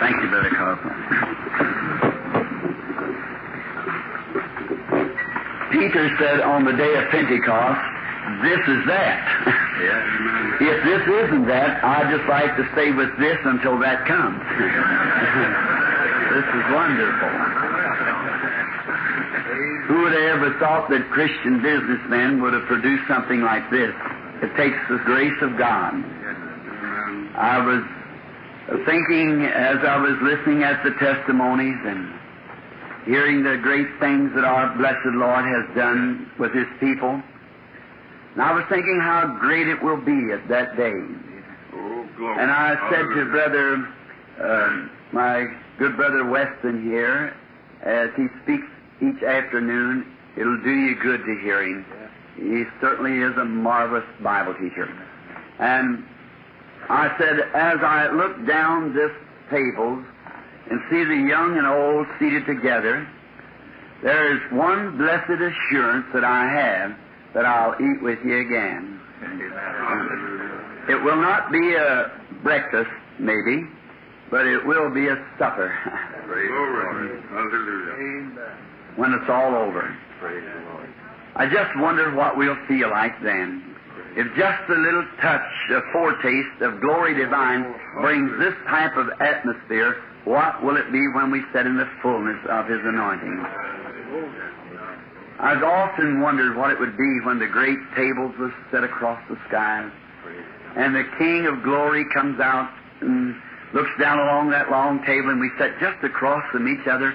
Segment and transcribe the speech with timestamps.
[0.00, 1.44] Thank you, Brother Carpenter.
[5.70, 7.80] Peter said on the day of Pentecost,
[8.42, 9.20] this is that.
[10.60, 14.38] If this isn't that, I'd just like to stay with this until that comes.
[16.30, 17.32] this is wonderful.
[19.86, 23.92] Who would have ever thought that Christian businessmen would have produced something like this?
[24.42, 25.92] It takes the grace of God.
[27.36, 27.82] I was
[28.86, 32.12] thinking as I was listening at the testimonies and
[33.04, 37.20] hearing the great things that our blessed Lord has done with His people.
[38.32, 40.92] And I was thinking how great it will be at that day.
[41.74, 42.38] Oh, glory.
[42.40, 43.88] And I said to brother,
[44.42, 45.46] uh, my
[45.78, 47.36] good brother Weston here,
[47.82, 48.66] as he speaks
[49.00, 51.84] each afternoon, it'll do you good to hear him.
[52.36, 54.88] He certainly is a marvelous Bible teacher.
[55.58, 56.04] And
[56.88, 59.10] I said, as I look down this
[59.50, 60.04] tables
[60.70, 63.06] and see the young and old seated together,
[64.02, 66.92] there is one blessed assurance that I have
[67.34, 69.00] that I'll eat with you again.
[70.88, 72.10] It will not be a
[72.42, 73.66] breakfast, maybe,
[74.30, 77.16] but it will be a supper Hallelujah.
[78.96, 79.96] when it's all over.
[80.20, 80.88] Praise the Lord.
[81.36, 83.73] I just wonder what we'll feel like then.
[84.16, 89.96] If just a little touch, a foretaste of glory divine brings this type of atmosphere,
[90.24, 93.44] what will it be when we sit in the fullness of His anointing?
[95.40, 99.36] I've often wondered what it would be when the great tables were set across the
[99.48, 99.90] skies
[100.76, 102.70] and the King of Glory comes out
[103.00, 103.34] and
[103.72, 107.14] looks down along that long table, and we sit just across from each other,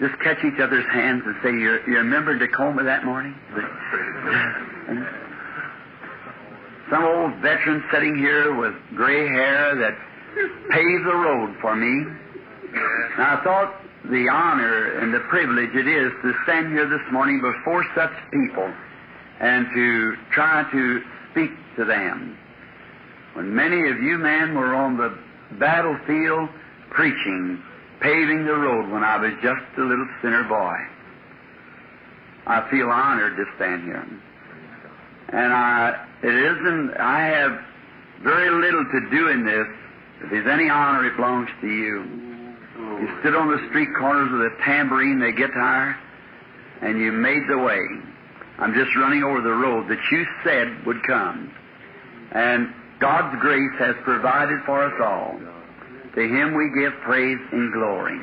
[0.00, 3.34] just catch each other's hands and say, "You, you remember Tacoma that morning?"
[6.90, 9.96] Some old veteran sitting here with gray hair that
[10.70, 12.06] paved the road for me.
[13.14, 17.40] And I thought the honor and the privilege it is to stand here this morning
[17.40, 18.72] before such people
[19.40, 22.36] and to try to speak to them.
[23.34, 25.16] When many of you men were on the
[25.58, 26.48] battlefield
[26.90, 27.62] preaching,
[28.00, 30.74] paving the road when I was just a little sinner boy.
[32.46, 34.04] I feel honored to stand here.
[35.32, 37.60] And I, it isn't, I have
[38.22, 39.66] very little to do in this.
[40.22, 42.04] If there's any honor, it belongs to you.
[43.00, 45.96] You stood on the street corners with a tambourine, the guitar,
[46.82, 47.80] and you made the way.
[48.58, 51.52] I'm just running over the road that you said would come.
[52.32, 55.40] And God's grace has provided for us all.
[56.14, 58.20] To Him we give praise and glory.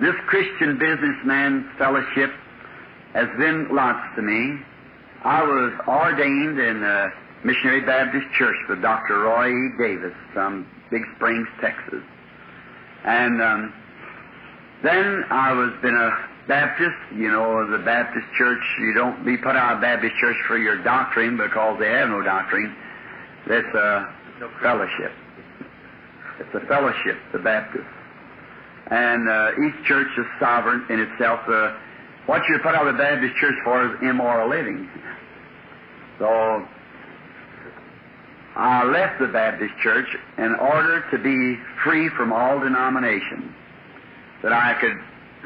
[0.00, 2.30] This Christian businessman fellowship
[3.14, 4.58] has been lots to me.
[5.24, 7.10] I was ordained in a
[7.44, 9.20] Missionary Baptist Church with Dr.
[9.20, 9.70] Roy E.
[9.78, 12.02] Davis from Big Springs, Texas.
[13.04, 13.72] And um,
[14.82, 16.10] then I was been a
[16.46, 16.96] Baptist.
[17.14, 20.82] You know, the Baptist Church, you don't be put out of Baptist Church for your
[20.82, 22.74] doctrine because they have no doctrine.
[23.46, 24.14] It's a
[24.60, 25.12] fellowship.
[26.40, 27.86] It's a fellowship, the Baptist.
[28.90, 31.40] And uh, each church is sovereign in itself.
[31.48, 31.72] Uh,
[32.26, 34.88] what you're put out of the Baptist Church for is immoral living.
[36.18, 36.28] So
[38.56, 40.06] I left the Baptist Church
[40.38, 43.50] in order to be free from all denominations,
[44.42, 44.94] that I could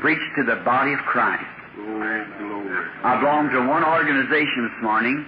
[0.00, 1.44] preach to the body of Christ.
[1.78, 5.26] I belong to one organization this morning.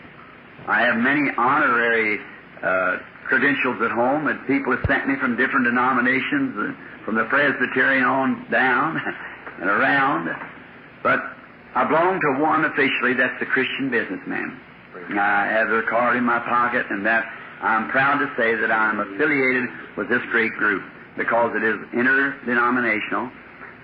[0.66, 2.20] I have many honorary
[2.62, 7.24] uh, credentials at home, and people have sent me from different denominations, uh, from the
[7.24, 9.00] Presbyterian on down
[9.60, 10.28] and around.
[11.02, 11.20] But
[11.74, 14.60] I belong to one officially, that's the Christian businessman.
[15.18, 17.24] I have their card in my pocket, and that
[17.62, 20.82] I'm proud to say that I'm affiliated with this great group
[21.16, 23.30] because it is interdenominational.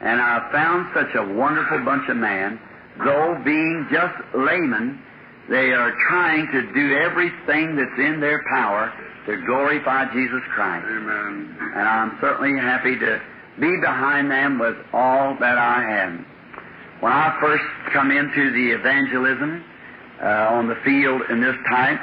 [0.02, 2.60] And I've found such a wonderful bunch of men,
[3.04, 5.00] though being just laymen,
[5.48, 8.92] they are trying to do everything that's in their power
[9.26, 10.86] to glorify Jesus Christ.
[10.88, 11.56] Amen.
[11.74, 13.20] And I'm certainly happy to
[13.60, 16.26] be behind them with all that I am.
[17.00, 19.64] When I first come into the evangelism
[20.22, 22.00] uh, on the field in this type,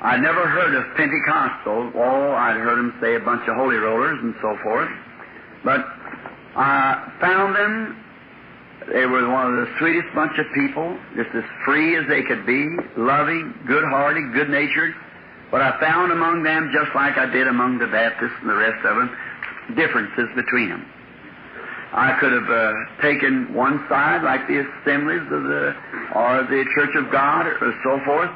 [0.00, 1.92] I never heard of Pentecostals.
[1.94, 4.90] Oh, I'd heard them say a bunch of holy rollers and so forth.
[5.64, 5.80] But
[6.54, 8.02] I found them.
[8.92, 12.46] They were one of the sweetest bunch of people, just as free as they could
[12.46, 14.94] be, loving, good-hearted, good-natured.
[15.50, 18.84] But I found among them, just like I did among the Baptists and the rest
[18.84, 19.10] of them,
[19.74, 20.86] differences between them.
[21.92, 25.74] I could have uh, taken one side, like the assemblies of the,
[26.14, 28.30] or the Church of God, or so forth,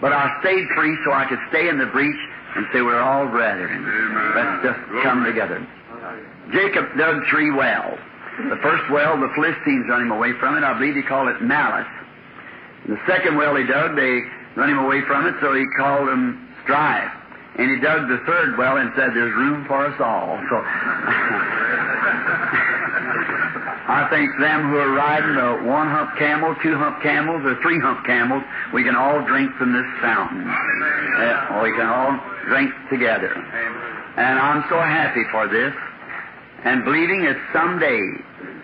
[0.00, 2.18] but I stayed free so I could stay in the breach
[2.56, 3.84] and say we're all brethren.
[3.84, 4.32] Amen.
[4.34, 5.02] Let's just Glory.
[5.02, 5.66] come together.
[6.52, 7.98] Jacob dug three wells.
[8.50, 10.64] The first well, the Philistines run him away from it.
[10.64, 11.86] I believe he called it Malice.
[12.88, 14.22] The second well he dug, they
[14.56, 17.12] run him away from it, so he called them Strife.
[17.58, 20.40] And he dug the third well and said, There's room for us all.
[20.48, 20.56] So
[23.92, 27.78] I think them who are riding a one hump camel, two hump camels, or three
[27.78, 30.48] hump camels, we can all drink from this fountain.
[30.48, 32.16] Uh, we can all
[32.48, 33.28] drink together.
[34.16, 35.74] And I'm so happy for this,
[36.64, 38.00] and believing that someday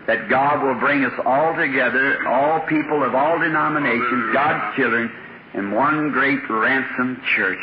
[0.06, 5.12] that God will bring us all together, all people of all denominations, God's children,
[5.54, 7.60] in one great ransom church.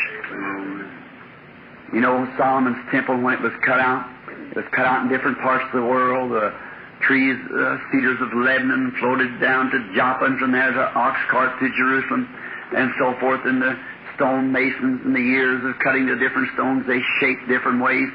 [1.93, 4.09] You know Solomon's temple when it was cut out?
[4.51, 6.31] It was cut out in different parts of the world.
[6.31, 6.53] The
[7.01, 11.69] trees, uh, cedars of Lebanon floated down to Joppa and from there ox cart to
[11.75, 12.27] Jerusalem
[12.75, 13.45] and so forth.
[13.45, 13.77] And the
[14.15, 18.09] stone masons in the years of cutting the different stones, they shaped different ways.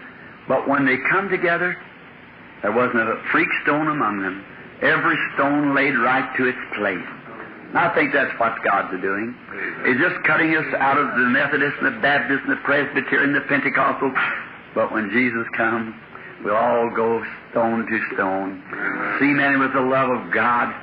[0.48, 1.76] But when they come together,
[2.62, 4.44] there wasn't a freak stone among them.
[4.82, 7.06] Every stone laid right to its place.
[7.70, 9.30] And I think that's what God's doing.
[9.86, 13.36] He's just cutting us out of the Methodist and the Baptist and the Presbyterian and
[13.36, 14.10] the Pentecostal.
[14.74, 15.94] But when Jesus comes,
[16.42, 18.62] we'll all go stone to stone,
[19.20, 20.74] cemented with the love of God,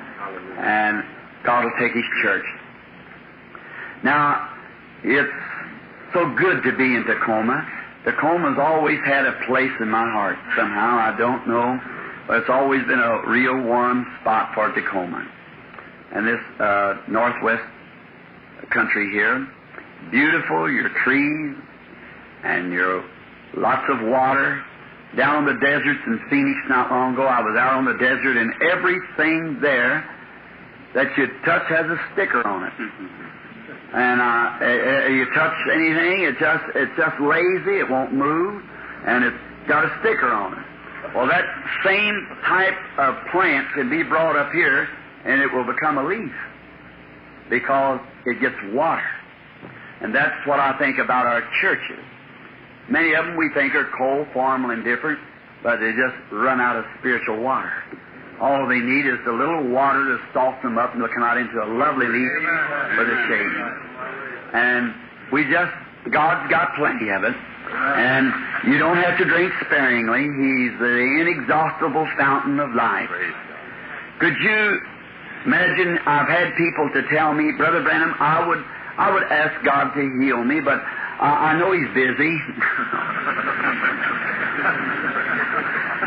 [0.56, 1.04] and
[1.44, 2.44] God will take His church.
[4.02, 4.48] Now,
[5.04, 5.28] it's
[6.14, 7.68] so good to be in Tacoma.
[8.04, 10.96] Tacoma's always had a place in my heart somehow.
[10.96, 11.78] I don't know,
[12.26, 15.28] but it's always been a real warm spot for Tacoma.
[16.14, 17.64] And this uh, northwest
[18.70, 19.46] country here,
[20.10, 21.56] beautiful, your trees,
[22.44, 23.04] and your
[23.56, 24.62] lots of water.
[25.16, 28.36] Down on the deserts in Phoenix not long ago, I was out on the desert,
[28.36, 30.04] and everything there
[30.94, 32.72] that you touch has a sticker on it.
[33.90, 34.24] And uh,
[34.60, 37.80] uh, you touch anything, it just it's just lazy.
[37.80, 38.62] It won't move,
[39.06, 41.14] and it's got a sticker on it.
[41.14, 41.46] Well, that
[41.86, 44.88] same type of plant can be brought up here,
[45.24, 46.32] and it will become a leaf
[47.50, 49.06] because it gets water.
[50.00, 52.04] And that's what I think about our churches.
[52.88, 55.18] Many of them we think are cold, formal, indifferent,
[55.62, 57.72] but they just run out of spiritual water.
[58.40, 61.36] All they need is a little water to soften them up and they'll come out
[61.36, 62.30] into a lovely leaf
[62.96, 63.56] with a shade.
[64.54, 64.94] And
[65.32, 65.74] we just,
[66.12, 67.34] God's got plenty of it.
[67.34, 68.32] And
[68.72, 70.22] you don't have to drink sparingly.
[70.22, 73.10] He's the inexhaustible fountain of life.
[74.20, 74.80] Could you
[75.44, 75.98] imagine?
[76.06, 78.64] I've had people to tell me, Brother Branham, I would,
[78.98, 80.80] I would ask God to heal me, but
[81.20, 82.38] I, I know He's busy.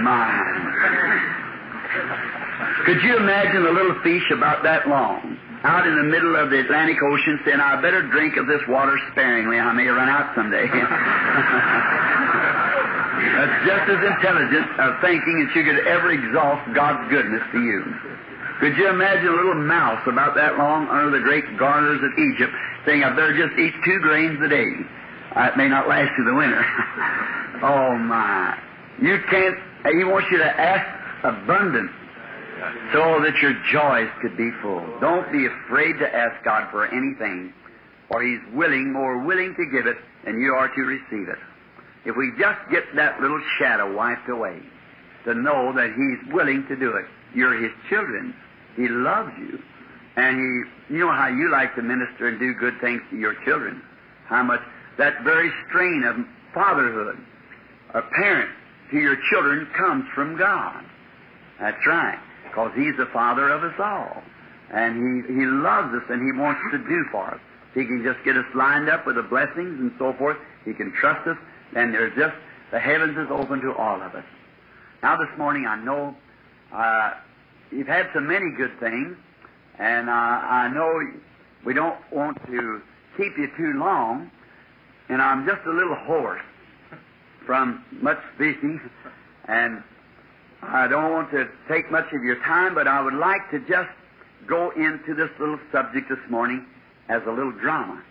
[0.01, 0.41] My.
[2.85, 6.59] Could you imagine a little fish about that long out in the middle of the
[6.59, 10.65] Atlantic Ocean saying, I better drink of this water sparingly, I may run out someday.
[13.21, 17.85] That's just as intelligent of thinking as you could ever exhaust God's goodness to you.
[18.61, 22.53] Could you imagine a little mouse about that long under the great garners of Egypt
[22.85, 24.69] saying, I better just eat two grains a day?
[25.35, 26.61] Uh, it may not last through the winter.
[27.63, 28.55] oh my.
[29.01, 29.57] You can't,
[29.97, 30.85] he wants you to ask
[31.25, 31.89] abundant
[32.93, 34.85] so that your joys could be full.
[35.01, 37.51] Don't be afraid to ask God for anything,
[38.11, 41.39] for He's willing, more willing to give it than you are to receive it.
[42.05, 44.59] If we just get that little shadow wiped away,
[45.25, 47.05] to know that He's willing to do it.
[47.33, 48.36] You're His children.
[48.75, 49.59] He loves you.
[50.15, 53.35] And He, you know how you like to minister and do good things to your
[53.45, 53.81] children.
[54.25, 54.61] How much
[54.97, 56.17] that very strain of
[56.53, 57.17] fatherhood,
[57.93, 58.49] a parent
[58.91, 60.83] to your children comes from God.
[61.59, 64.21] That's right because He's the Father of us all.
[64.73, 67.39] And He, he loves us and He wants to do for us.
[67.73, 70.37] He can just get us lined up with the blessings and so forth.
[70.65, 71.37] He can trust us,
[71.75, 72.35] and there's just,
[72.71, 74.25] the heavens is open to all of us.
[75.01, 76.15] Now this morning I know
[76.73, 77.13] uh,
[77.71, 79.15] you've had so many good things,
[79.79, 81.01] and uh, I know
[81.65, 82.81] we don't want to
[83.17, 84.29] keep you too long,
[85.09, 86.41] and I'm just a little hoarse
[87.45, 88.79] from much speaking,
[89.45, 89.83] and
[90.61, 93.89] I don't want to take much of your time, but I would like to just
[94.47, 96.65] go into this little subject this morning
[97.09, 98.01] as a little drama.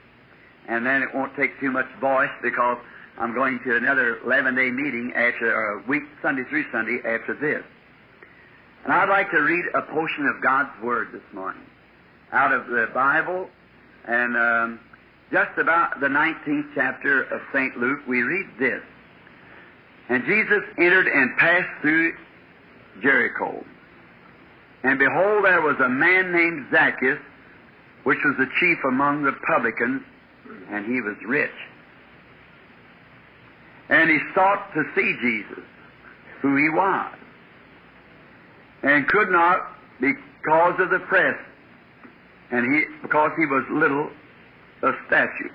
[0.68, 2.78] And then it won't take too much voice because
[3.18, 7.62] I'm going to another 11 day meeting after, a week, Sunday through Sunday after this.
[8.84, 11.62] And I'd like to read a portion of God's Word this morning
[12.32, 13.48] out of the Bible
[14.06, 14.80] and um,
[15.32, 17.76] just about the 19th chapter of St.
[17.76, 18.00] Luke.
[18.08, 18.82] We read this.
[20.08, 22.14] And Jesus entered and passed through
[23.02, 23.64] Jericho.
[24.82, 27.20] And behold, there was a man named Zacchaeus,
[28.04, 30.02] which was the chief among the publicans,
[30.70, 31.50] and he was rich.
[33.90, 35.64] And he sought to see Jesus.
[36.40, 37.19] who he was.
[38.82, 41.36] And could not because of the press.
[42.50, 44.10] And he, because he was little
[44.82, 45.54] of stature.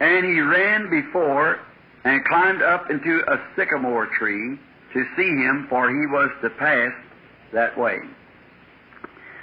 [0.00, 1.60] And he ran before
[2.04, 4.58] and climbed up into a sycamore tree
[4.92, 6.92] to see him, for he was to pass
[7.52, 7.98] that way.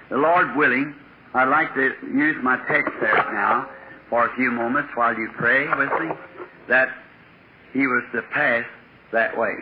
[0.10, 0.96] The Lord willing,
[1.34, 3.70] I'd like to use my text there now
[4.10, 6.12] for a few moments while you pray with me
[6.70, 6.90] that
[7.74, 8.66] he was to pass
[9.12, 9.56] that way.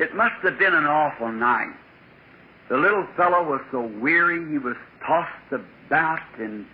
[0.00, 1.74] It must have been an awful night.
[2.70, 4.76] The little fellow was so weary, he was
[5.06, 6.64] tossed about, and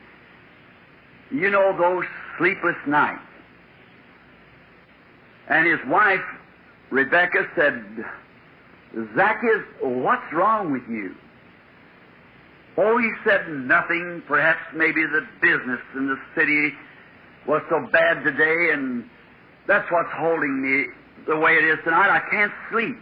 [1.33, 2.05] you know those
[2.39, 3.21] sleepless nights.
[5.49, 6.23] And his wife,
[6.91, 7.85] Rebecca, said,
[9.17, 11.13] Zacchaeus, what's wrong with you?
[12.77, 14.23] Oh, he said nothing.
[14.29, 16.75] Perhaps maybe the business in the city
[17.49, 19.05] was so bad today, and
[19.67, 20.87] that's what's holding me
[21.27, 22.11] the way it is tonight.
[22.11, 22.97] I can't sleep.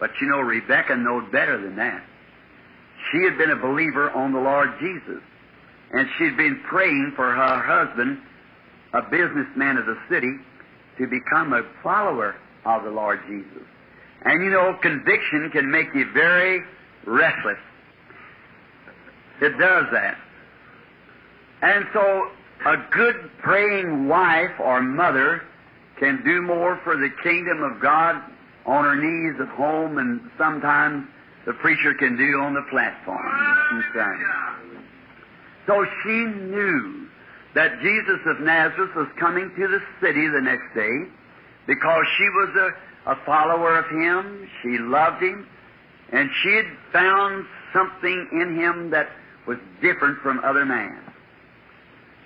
[0.00, 2.02] But you know, Rebecca knowed better than that.
[3.10, 5.22] She had been a believer on the Lord Jesus,
[5.92, 8.18] and she'd been praying for her husband,
[8.92, 10.36] a businessman of the city,
[10.98, 13.66] to become a follower of the Lord Jesus.
[14.24, 16.62] And you know, conviction can make you very
[17.06, 17.58] restless.
[19.40, 20.16] It does that.
[21.62, 22.28] And so,
[22.66, 25.42] a good praying wife or mother
[25.98, 28.20] can do more for the kingdom of God
[28.68, 31.08] on her knees at home and sometimes
[31.46, 33.24] the preacher can do on the platform.
[35.66, 37.08] So she knew
[37.54, 41.08] that Jesus of Nazareth was coming to the city the next day
[41.66, 45.48] because she was a, a follower of him, she loved him,
[46.12, 49.08] and she had found something in him that
[49.46, 50.98] was different from other men.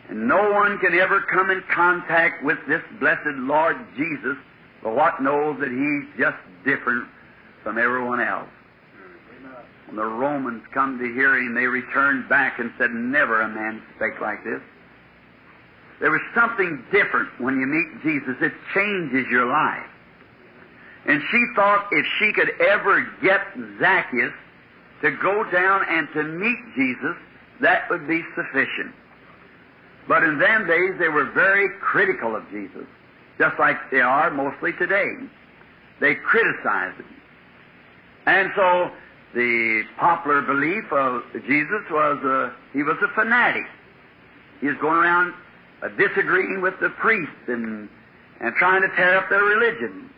[0.08, 4.37] And no one can ever come in contact with this blessed Lord Jesus
[4.82, 7.06] but what knows that he's just different
[7.62, 8.48] from everyone else.
[9.86, 13.82] When the Romans come to hear him, they returned back and said, Never a man
[13.96, 14.60] spake like this.
[16.00, 18.34] There was something different when you meet Jesus.
[18.40, 19.86] It changes your life.
[21.06, 23.40] And she thought if she could ever get
[23.78, 24.32] Zacchaeus
[25.02, 27.16] to go down and to meet Jesus,
[27.60, 28.94] that would be sufficient.
[30.08, 32.86] But in them days, they were very critical of Jesus,
[33.38, 35.12] just like they are mostly today.
[36.00, 37.06] They criticize him.
[38.26, 38.90] And so
[39.34, 43.64] the popular belief of Jesus was uh, he was a fanatic.
[44.60, 45.34] He was going around
[45.82, 47.88] uh, disagreeing with the priests and,
[48.40, 50.10] and trying to tear up their religion.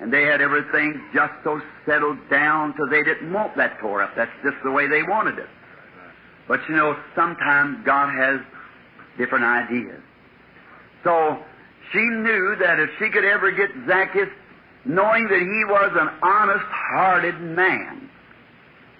[0.00, 4.10] And they had everything just so settled down so they didn't want that tore up.
[4.14, 5.48] That's just the way they wanted it.
[6.48, 8.40] But you know, sometimes God has
[9.16, 10.00] different ideas.
[11.02, 11.38] So
[11.92, 14.28] she knew that if she could ever get Zacchaeus,
[14.84, 18.08] knowing that he was an honest-hearted man.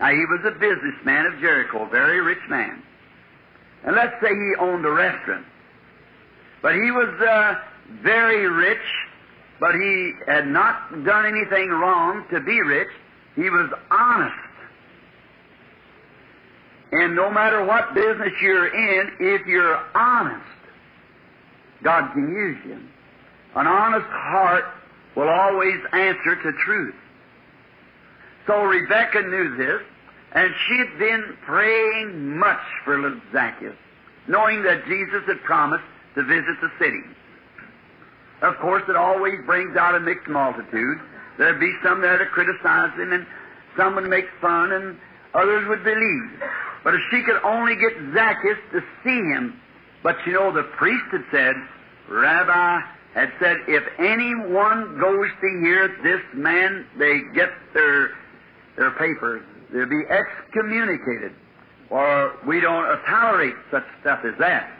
[0.00, 2.83] Now, he was a businessman of Jericho, a very rich man.
[3.85, 5.47] And let's say he owned a restaurant.
[6.61, 7.55] But he was uh,
[8.02, 8.78] very rich,
[9.61, 12.88] but he had not done anything wrong to be rich.
[13.37, 14.35] He was honest.
[16.93, 20.47] And no matter what business you're in, if you're honest,
[21.87, 22.81] God can use you.
[23.55, 24.64] An honest heart
[25.14, 26.97] will always answer to truth.
[28.49, 29.83] So Rebecca knew this,
[30.33, 33.76] and she had been praying much for little Zacchaeus,
[34.26, 35.85] knowing that Jesus had promised
[36.16, 37.02] to visit the city.
[38.43, 40.99] Of course, it always brings out a mixed multitude.
[41.38, 43.25] There'd be some there to criticize him, and
[43.76, 44.99] some would make fun, and
[45.35, 46.43] others would believe.
[46.83, 49.61] But if she could only get Zacchaeus to see him,
[50.02, 51.55] but you know, the priest had said,
[52.09, 52.81] Rabbi
[53.15, 58.11] had said, if anyone goes to hear this man, they get their
[58.77, 59.43] their papers.
[59.73, 61.33] They'll be excommunicated,
[61.91, 64.71] or we don't uh, tolerate such stuff as that.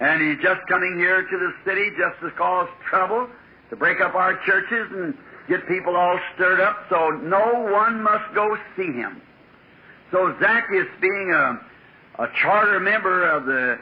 [0.00, 3.28] And he's just coming here to the city just to cause trouble,
[3.70, 5.14] to break up our churches and
[5.48, 6.86] get people all stirred up.
[6.88, 9.20] So no one must go see him.
[10.10, 13.78] So Zacchaeus, being a, a charter member of the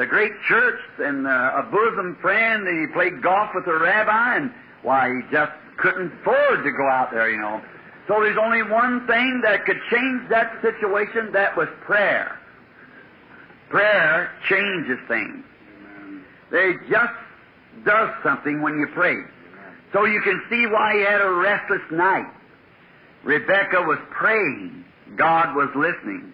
[0.00, 4.50] the great church and uh, a bosom friend, he played golf with the rabbi, and
[4.80, 7.60] why he just couldn't afford to go out there, you know.
[8.08, 11.32] So there's only one thing that could change that situation.
[11.32, 12.38] That was prayer.
[13.68, 15.44] Prayer changes things.
[16.50, 17.12] They just
[17.84, 19.16] does something when you pray.
[19.92, 22.32] So you can see why he had a restless night.
[23.22, 24.82] Rebecca was praying.
[25.16, 26.32] God was listening.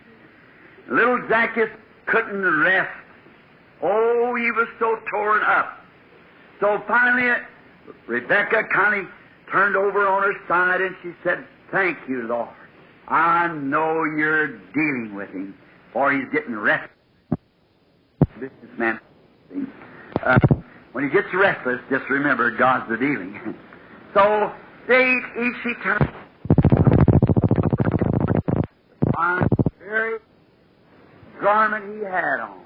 [0.88, 1.70] Little Zacchaeus
[2.06, 2.90] couldn't rest
[3.82, 5.78] Oh, he was so torn up.
[6.60, 7.30] So finally,
[8.06, 9.12] Rebecca kind of
[9.50, 12.48] turned over on her side and she said, Thank you, Lord.
[13.08, 15.54] I know you're dealing with him,
[15.92, 16.90] for he's getting restless.
[18.40, 19.00] Businessman.
[20.22, 20.38] Uh,
[20.92, 23.54] when he gets restless, just remember God's the dealing.
[24.14, 24.52] so
[24.88, 25.14] they,
[25.62, 26.10] she turned
[29.16, 30.18] fine, very
[31.40, 32.65] garment he had on.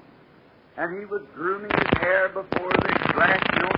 [0.77, 3.69] And he was grooming his hair before the glass, know.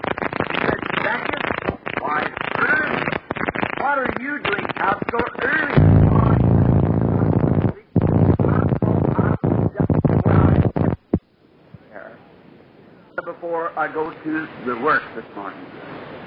[0.52, 3.04] He said, Zacchaeus, why, early.
[3.82, 5.74] What are you doing out so early?
[13.26, 15.66] Before I go to the work this morning,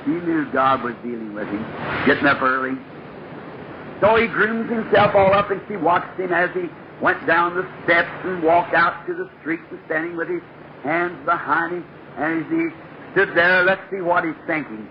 [0.04, 1.62] he knew God was dealing with him,
[2.06, 2.76] getting up early.
[4.00, 6.68] So he groomed himself all up, and she watched him as he
[7.00, 10.42] went down the steps and walked out to the street and standing with his
[10.82, 11.84] hands behind him.
[12.16, 12.68] And as he
[13.12, 14.88] stood there, let's see what he's thinking.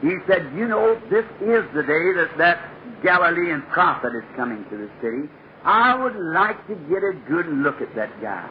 [0.00, 4.76] He said, You know, this is the day that that Galilean prophet is coming to
[4.76, 5.28] the city.
[5.64, 8.48] I would like to get a good look at that guy.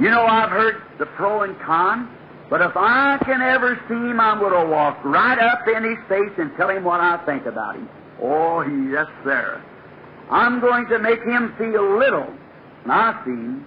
[0.00, 2.08] You know, I've heard the pro and con,
[2.48, 5.98] but if I can ever see him, I'm going to walk right up in his
[6.08, 7.88] face and tell him what I think about him.
[8.22, 9.62] Oh, yes, sir.
[10.30, 12.28] I'm going to make him feel little.
[12.84, 13.66] And I see him.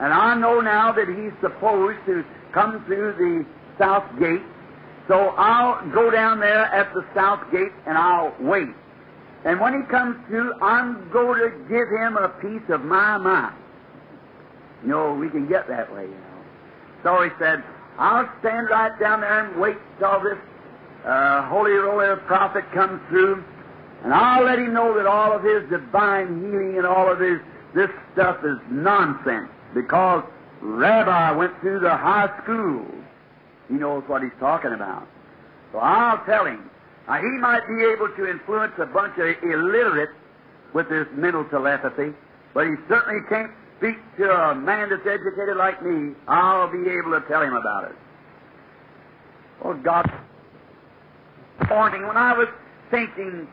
[0.00, 3.46] And I know now that he's supposed to come through the
[3.78, 4.42] south gate.
[5.08, 8.68] So I'll go down there at the south gate and I'll wait.
[9.44, 13.54] And when he comes through, I'm going to give him a piece of my mind.
[14.82, 16.44] You know, we can get that way, you know.
[17.02, 17.62] So he said,
[17.98, 20.38] I'll stand right down there and wait till this
[21.06, 23.42] uh, holy roller prophet comes through.
[24.02, 27.38] And I'll let him know that all of his divine healing and all of his
[27.74, 30.24] this stuff is nonsense because
[30.62, 32.86] Rabbi went through the high school.
[33.68, 35.06] He knows what he's talking about.
[35.70, 36.70] So I'll tell him.
[37.06, 40.12] Now, he might be able to influence a bunch of illiterates
[40.72, 42.16] with his mental telepathy,
[42.54, 46.14] but he certainly can't speak to a man that's educated like me.
[46.26, 47.96] I'll be able to tell him about it.
[49.62, 50.10] Oh, God.
[51.68, 52.48] Morning, when I was
[52.90, 53.46] thinking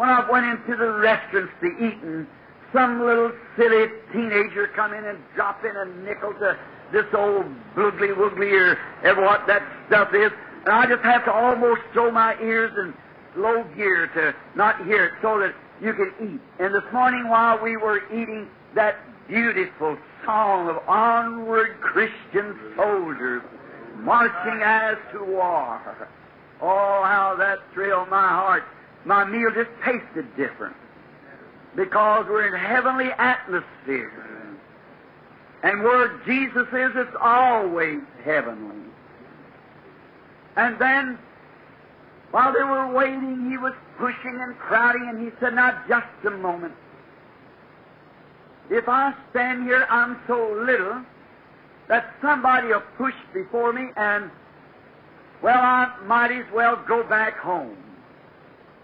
[0.00, 2.26] when I went into the restaurants to eat and
[2.72, 6.58] some little silly teenager come in and drop in a nickel to
[6.92, 10.30] this old boogly woogly or ever what that stuff is,
[10.64, 12.94] and I just have to almost throw my ears in
[13.40, 16.40] low gear to not hear it so that you can eat.
[16.62, 18.96] And this morning while we were eating that
[19.28, 23.42] beautiful song of onward Christian soldiers
[23.98, 26.08] marching as to war,
[26.60, 28.64] oh, how that thrilled my heart.
[29.04, 30.76] My meal just tasted different
[31.76, 34.12] because we're in heavenly atmosphere.
[35.62, 38.76] And where Jesus is, it's always heavenly.
[40.56, 41.18] And then,
[42.30, 46.30] while they were waiting, he was pushing and crowding, and he said, Now, just a
[46.30, 46.74] moment.
[48.70, 51.02] If I stand here, I'm so little
[51.88, 54.30] that somebody will push before me, and,
[55.42, 57.76] well, I might as well go back home.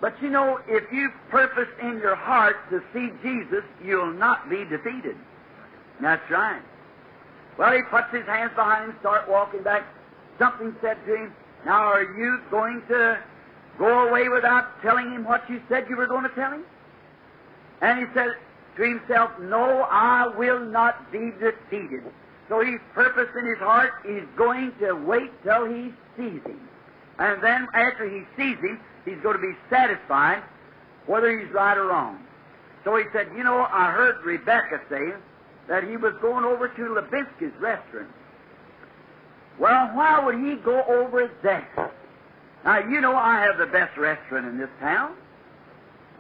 [0.07, 4.65] But you know, if you purpose in your heart to see Jesus, you'll not be
[4.65, 5.17] defeated.
[6.01, 6.63] That's right.
[7.59, 9.85] Well, he puts his hands behind him, start walking back.
[10.39, 11.33] Something said to him,
[11.65, 13.19] Now are you going to
[13.81, 16.63] go away without telling him what you said you were going to tell him?
[17.83, 18.29] And he said
[18.77, 22.05] to himself, No, I will not be defeated.
[22.49, 26.61] So he's purposed in his heart, he's going to wait till he sees him.
[27.19, 30.43] And then after he sees him, he's going to be satisfied
[31.07, 32.23] whether he's right or wrong.
[32.85, 35.15] So he said, You know, I heard Rebecca say
[35.69, 38.11] that he was going over to Levinsky's restaurant.
[39.59, 41.91] Well, why would he go over there?
[42.65, 45.15] Now, you know I have the best restaurant in this town.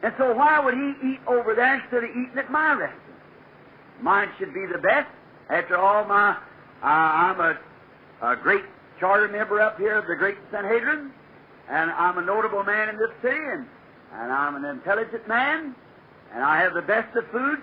[0.03, 3.03] And so why would he eat over there instead of eating at my restaurant?
[4.01, 5.09] Mine should be the best.
[5.49, 6.37] After all, my
[6.83, 7.59] uh, I'm a,
[8.22, 8.64] a great
[9.01, 11.11] charter member up here of the Great Sanhedrin,
[11.69, 13.67] and I'm a notable man in this city, and,
[14.15, 15.75] and I'm an intelligent man,
[16.35, 17.59] and I have the best of food.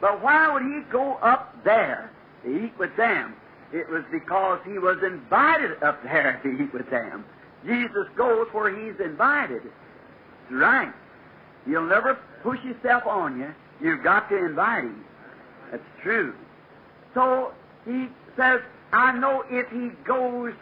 [0.00, 2.10] But why would he go up there
[2.44, 3.34] to eat with them?
[3.72, 7.24] It was because he was invited up there to eat with them.
[7.66, 9.62] Jesus goes where he's invited.
[9.64, 10.92] That's right.
[11.66, 13.52] He'll never push himself on you.
[13.80, 15.04] You've got to invite him.
[15.70, 16.34] That's true.
[17.14, 17.52] So
[17.84, 18.60] he says,
[18.92, 20.54] I know if he goes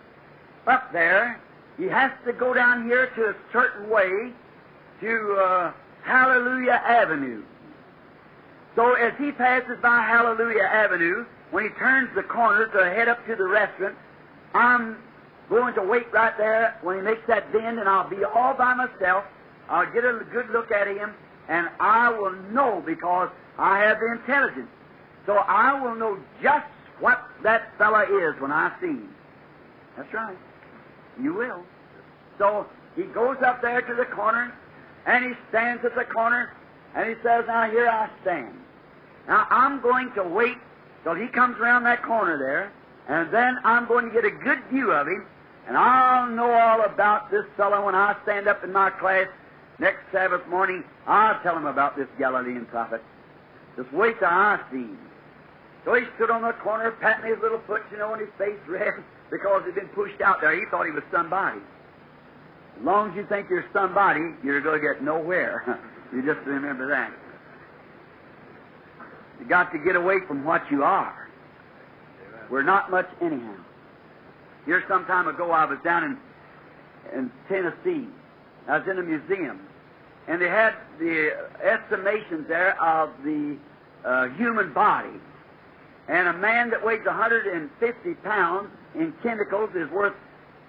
[0.66, 1.40] up there,
[1.76, 4.32] he has to go down here to a certain way
[5.00, 7.42] to uh, Hallelujah Avenue.
[8.74, 13.24] So as he passes by Hallelujah Avenue, when he turns the corner to head up
[13.26, 13.94] to the restaurant,
[14.54, 14.96] I'm
[15.48, 18.74] going to wait right there when he makes that bend, and I'll be all by
[18.74, 19.24] myself.
[19.68, 21.12] I'll get a good look at him,
[21.48, 24.68] and I will know because I have the intelligence.
[25.26, 26.66] So I will know just
[27.00, 29.14] what that fella is when I see him.
[29.96, 30.36] That's right.
[31.20, 31.62] You will.
[32.38, 34.52] So he goes up there to the corner,
[35.06, 36.52] and he stands at the corner,
[36.94, 38.54] and he says, Now here I stand.
[39.28, 40.56] Now I'm going to wait
[41.04, 42.72] till he comes around that corner there,
[43.08, 45.26] and then I'm going to get a good view of him,
[45.66, 49.26] and I'll know all about this fellow when I stand up in my class
[49.78, 50.84] next Sabbath morning.
[51.06, 53.02] I'll tell him about this Galilean prophet.
[53.76, 54.98] Just wait till I see him.
[55.84, 58.58] So he stood on the corner, patting his little foot, you know, and his face
[58.66, 58.94] red
[59.30, 60.54] because he'd been pushed out there.
[60.58, 61.60] He thought he was somebody.
[62.78, 65.80] As long as you think you're somebody, you're going to get nowhere.
[66.12, 67.12] you just remember that.
[69.40, 71.28] You got to get away from what you are.
[72.50, 73.56] We're not much anyhow.
[74.64, 76.18] Here some time ago I was down in
[77.14, 78.08] in Tennessee.
[78.68, 79.60] I was in a museum,
[80.28, 81.30] and they had the
[81.62, 83.56] estimations there of the
[84.04, 85.20] uh, human body.
[86.08, 90.14] And a man that weighs 150 pounds in chemicals is worth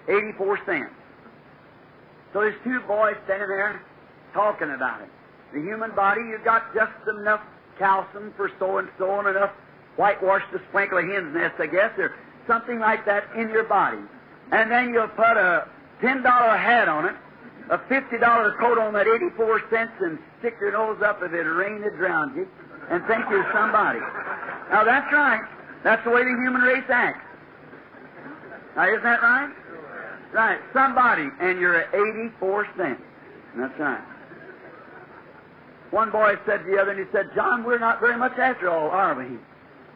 [0.08, 0.94] 84 cents.
[2.34, 3.82] So there's two boys standing there
[4.34, 5.10] talking about it.
[5.54, 7.42] The human body, you've got just enough
[7.78, 9.52] calcium for so and so and enough
[9.96, 12.16] whitewash to sprinkle a hen's nest, I guess, or
[12.48, 14.00] something like that in your body.
[14.52, 15.68] And then you'll put a
[16.02, 17.16] $10 hat on it,
[17.70, 21.84] a $50 coat on that 84 cents, and stick your nose up if it rained
[21.84, 22.48] it drowns you,
[22.90, 24.00] and think you're somebody.
[24.70, 25.42] Now that's right.
[25.84, 27.24] That's the way the human race acts.
[28.76, 29.54] Now isn't that right?
[30.34, 30.60] Right.
[30.74, 33.02] Somebody, and you're at 84 cents.
[33.56, 34.04] That's right.
[35.92, 38.70] One boy said to the other, and he said, John, we're not very much after
[38.70, 39.38] all, are we?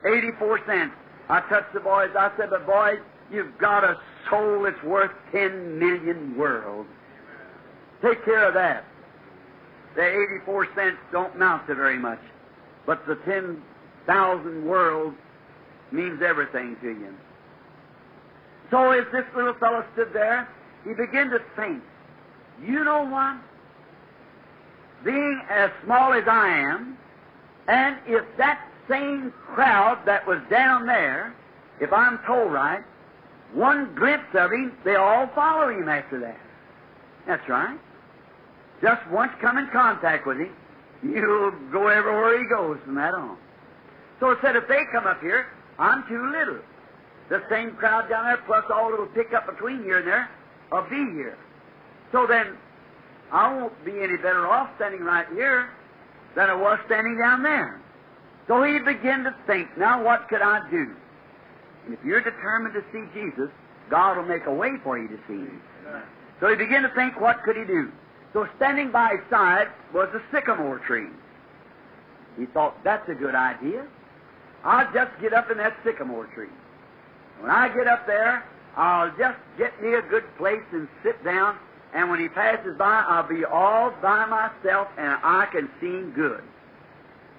[0.09, 0.93] 84 cents.
[1.29, 2.09] I touched the boys.
[2.17, 2.99] I said, but boys,
[3.31, 3.97] you've got a
[4.29, 6.89] soul that's worth 10 million worlds.
[8.01, 8.85] Take care of that.
[9.95, 10.07] The
[10.41, 12.19] 84 cents don't mount to very much,
[12.85, 15.17] but the 10,000 worlds
[15.91, 17.13] means everything to you.
[18.69, 20.47] So as this little fellow stood there,
[20.85, 21.83] he began to think,
[22.63, 23.37] you know what?
[25.03, 26.97] Being as small as I am,
[27.67, 31.33] and if that same crowd that was down there,
[31.79, 32.83] if I'm told right,
[33.53, 36.39] one glimpse of him, they all follow him after that.
[37.27, 37.77] That's right.
[38.81, 40.55] Just once come in contact with him,
[41.03, 43.37] you'll go everywhere he goes from that on.
[44.19, 45.47] So it said if they come up here,
[45.79, 46.59] I'm too little.
[47.29, 50.29] The same crowd down there, plus all it'll pick up between here and there,
[50.71, 51.37] will be here.
[52.11, 52.57] So then,
[53.31, 55.69] I won't be any better off standing right here
[56.35, 57.79] than I was standing down there.
[58.47, 60.93] So he began to think, now what could I do?
[61.85, 63.49] And if you're determined to see Jesus,
[63.89, 65.61] God will make a way for you to see Him.
[66.39, 67.91] So he began to think, what could he do?
[68.33, 71.09] So standing by his side was a sycamore tree.
[72.37, 73.85] He thought, that's a good idea.
[74.63, 76.49] I'll just get up in that sycamore tree.
[77.39, 78.43] When I get up there,
[78.77, 81.57] I'll just get me a good place and sit down,
[81.93, 86.41] and when he passes by, I'll be all by myself, and I can him good.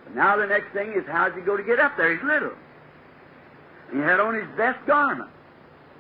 [0.05, 2.15] But now the next thing is, how's he going to get up there?
[2.15, 2.53] He's little.
[3.93, 5.31] He had on his best garment.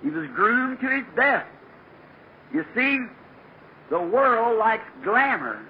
[0.02, 1.48] He was groomed to his best.
[2.52, 2.98] You see,
[3.92, 5.60] the world likes glamour.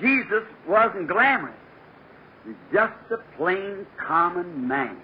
[0.00, 1.56] Jesus wasn't glamorous.
[2.46, 4.96] He's just a plain, common man.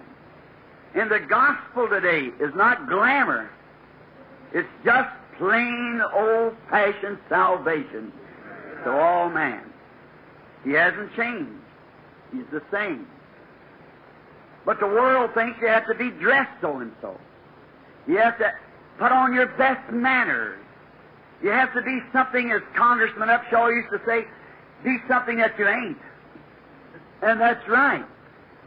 [0.95, 3.49] And the gospel today is not glamour.
[4.53, 8.13] It's just plain, old-fashioned salvation
[8.85, 9.63] to all man.
[10.63, 11.51] He hasn't changed.
[12.31, 13.05] He's the same.
[14.65, 17.19] But the world thinks you have to be dressed so and so.
[18.07, 18.53] You have to
[18.97, 20.63] put on your best manners.
[21.41, 24.25] You have to be something, as Congressman Upshaw used to say,
[24.83, 25.97] be something that you ain't.
[27.21, 28.05] And that's right.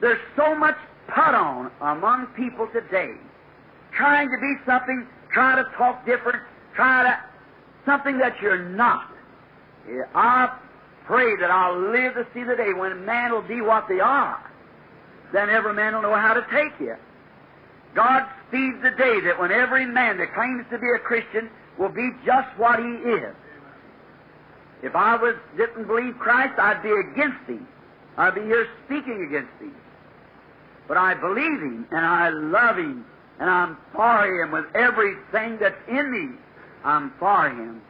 [0.00, 0.76] There's so much
[1.08, 3.14] put on among people today,
[3.92, 6.42] trying to be something, try to talk different,
[6.74, 7.18] try to
[7.84, 9.10] something that you're not.
[10.14, 10.56] I
[11.06, 14.38] pray that I'll live to see the day when man will be what they are.
[15.32, 16.94] Then every man will know how to take you.
[17.94, 21.88] God speeds the day that when every man that claims to be a Christian will
[21.88, 23.34] be just what he is.
[24.82, 27.66] If I was didn't believe Christ, I'd be against him.
[28.16, 29.74] I'd be here speaking against him.
[30.88, 33.04] But I believe him and I love him
[33.38, 36.36] and I'm for him with everything that's in me.
[36.84, 37.82] I'm for him.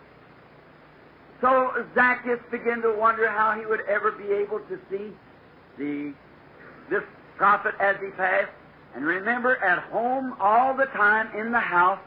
[1.40, 5.12] So Zacchaeus began to wonder how he would ever be able to see
[5.78, 6.12] the
[6.90, 7.02] this
[7.36, 8.50] prophet as he passed.
[8.94, 12.00] And remember, at home all the time in the house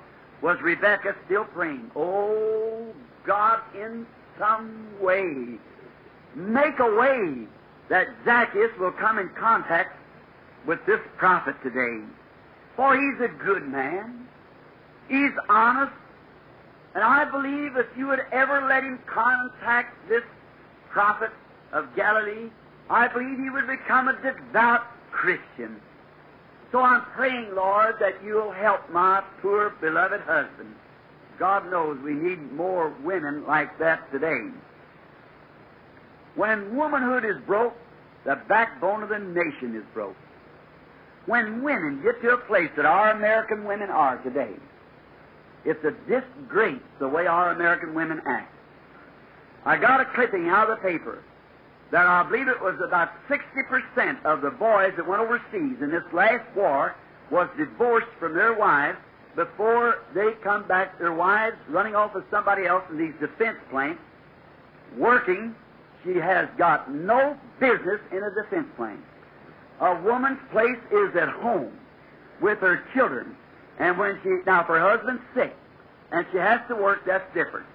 [0.43, 2.93] was Rebecca still praying, Oh,
[3.25, 4.05] God, in
[4.37, 5.57] some way,
[6.35, 7.47] make a way
[7.89, 9.97] that Zacchaeus will come in contact
[10.67, 12.03] with this prophet today.
[12.75, 14.27] For he's a good man.
[15.07, 15.93] He's honest.
[16.93, 20.23] And I believe if you would ever let him contact this
[20.91, 21.31] prophet
[21.71, 22.49] of Galilee,
[22.89, 25.79] I believe he would become a devout Christian.
[26.73, 30.73] So I'm praying, Lord, that you'll help my poor beloved husband.
[31.37, 34.49] God knows we need more women like that today.
[36.35, 37.75] When womanhood is broke,
[38.25, 40.15] the backbone of the nation is broke.
[41.27, 44.53] When women get to a place that our American women are today,
[45.65, 48.51] it's a disgrace the way our American women act.
[49.63, 51.23] I got a clipping out of the paper
[51.91, 56.03] that I believe it was about 60% of the boys that went overseas in this
[56.11, 56.95] last war
[57.29, 58.97] was divorced from their wives
[59.35, 64.01] before they come back, their wives running off with somebody else in these defense plants,
[64.97, 65.55] working.
[66.03, 69.01] She has got no business in a defense plane.
[69.79, 71.71] A woman's place is at home
[72.41, 73.35] with her children.
[73.79, 75.55] And when she, now if her husband's sick
[76.11, 77.65] and she has to work, that's different.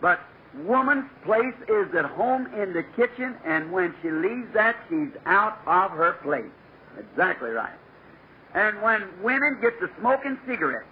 [0.00, 0.20] But
[0.62, 5.58] woman's place is at home in the kitchen, and when she leaves that, she's out
[5.66, 6.50] of her place.
[6.98, 7.76] Exactly right.
[8.54, 10.86] And when women get to smoking cigarettes,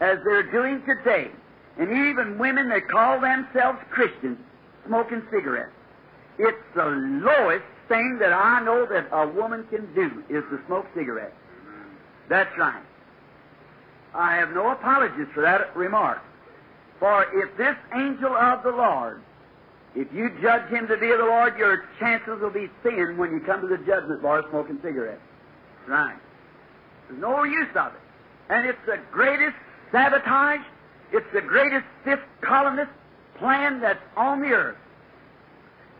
[0.00, 1.30] as they're doing today,
[1.78, 4.38] and even women that call themselves Christians
[4.86, 5.72] smoking cigarettes,
[6.38, 10.86] it's the lowest thing that I know that a woman can do is to smoke
[10.94, 11.34] cigarettes.
[12.28, 12.82] That's right.
[14.14, 16.22] I have no apologies for that remark.
[16.98, 19.22] For if this angel of the Lord,
[19.94, 23.32] if you judge him to be of the Lord, your chances will be thin when
[23.32, 25.20] you come to the judgment bar smoking cigarettes.
[25.86, 26.16] Right.
[27.08, 28.00] There's no use of it.
[28.48, 29.56] And it's the greatest
[29.92, 30.60] sabotage,
[31.12, 32.90] it's the greatest fifth columnist
[33.38, 34.76] plan that's on the earth.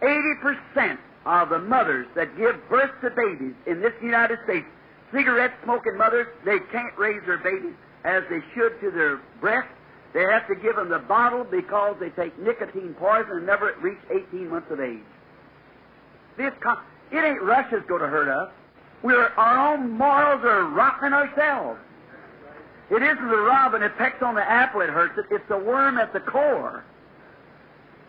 [0.03, 4.67] 80% of the mothers that give birth to babies in this United States,
[5.13, 9.69] cigarette smoking mothers, they can't raise their babies as they should to their breast
[10.13, 13.99] they have to give them the bottle because they take nicotine poison and never reach
[14.11, 14.99] 18 months of age.
[16.37, 16.79] This con-
[17.11, 18.51] it ain't Russia's going to hurt us.
[19.03, 21.79] We're, our own morals are rotten ourselves.
[22.91, 25.99] It isn't the robin that pecks on the apple that hurts it, it's the worm
[25.99, 26.85] at the core.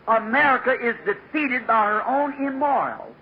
[0.08, 3.16] America is defeated by her own immorals.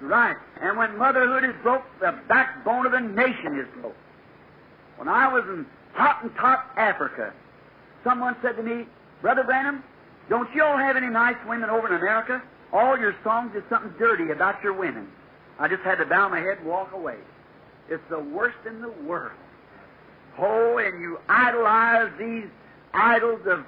[0.00, 0.36] Right.
[0.60, 3.96] And when motherhood is broke, the backbone of the nation is broke.
[4.96, 7.32] When I was in Hottentot, Africa,
[8.04, 8.86] Someone said to me,
[9.22, 9.82] Brother Branham,
[10.28, 12.42] don't you all have any nice women over in America?
[12.72, 15.10] All your songs is something dirty about your women.
[15.58, 17.16] I just had to bow my head and walk away.
[17.88, 19.32] It's the worst in the world.
[20.38, 22.46] Oh, and you idolize these
[22.92, 23.64] idols of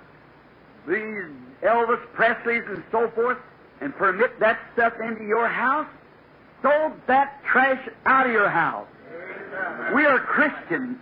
[0.87, 1.25] these
[1.63, 3.39] Elvis Presleys and so forth
[3.81, 5.87] and permit that stuff into your house?
[6.63, 8.89] Throw that trash out of your house.
[9.95, 10.99] We are Christians.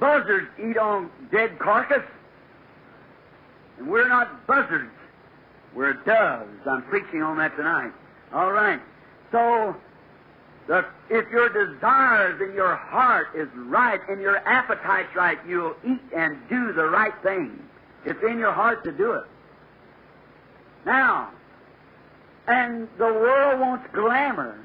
[0.00, 2.04] Buzzards eat on dead carcass.
[3.78, 4.92] And we're not buzzards.
[5.74, 6.66] We're doves.
[6.66, 7.92] I'm preaching on that tonight.
[8.32, 8.80] All right.
[9.32, 9.76] So,
[10.66, 16.00] the, if your desires in your heart is right and your appetite's right, you'll eat
[16.14, 17.62] and do the right thing.
[18.04, 19.24] It's in your heart to do it.
[20.86, 21.30] Now,
[22.46, 24.58] and the world wants glamour.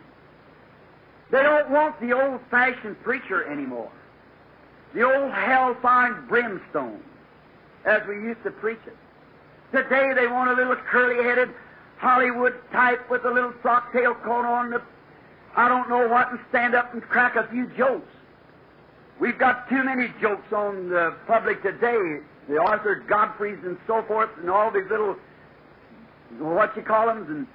[1.32, 3.92] They don't want the old fashioned preacher anymore
[4.94, 7.02] the old hellfire and brimstone,
[7.86, 8.96] as we used to preach it.
[9.72, 11.50] Today they want a little curly-headed
[11.98, 14.82] Hollywood type with a little frock tail coat on, the,
[15.56, 18.08] I don't know what, and stand up and crack a few jokes.
[19.20, 22.20] We've got too many jokes on the public today.
[22.50, 25.16] The Arthur Godfreys and so forth, and all these little,
[26.40, 27.48] what you call them, and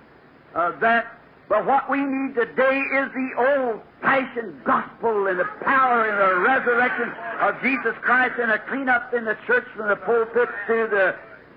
[0.54, 1.17] uh, that
[1.48, 6.40] but what we need today is the old fashioned gospel and the power and the
[6.40, 10.88] resurrection of Jesus Christ and a clean up in the church from the pulpit to
[10.90, 11.14] the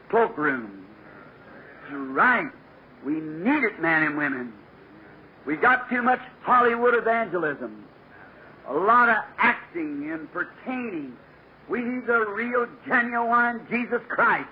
[0.10, 0.86] cloakroom.
[1.92, 2.50] right.
[3.04, 4.54] We need it, men and women.
[5.46, 7.84] We got too much Hollywood evangelism.
[8.68, 11.18] A lot of acting and pertaining.
[11.68, 14.48] We need the real, genuine Jesus Christ.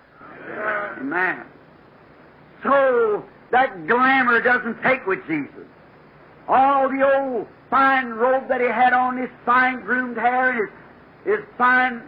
[0.97, 1.43] Amen.
[2.63, 5.65] So, that glamour doesn't take with Jesus.
[6.47, 10.69] All the old fine robe that he had on, his fine groomed hair, and
[11.25, 12.03] his, his fine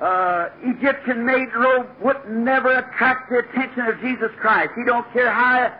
[0.00, 4.70] uh, Egyptian made robe would never attract the attention of Jesus Christ.
[4.76, 5.74] He don't care how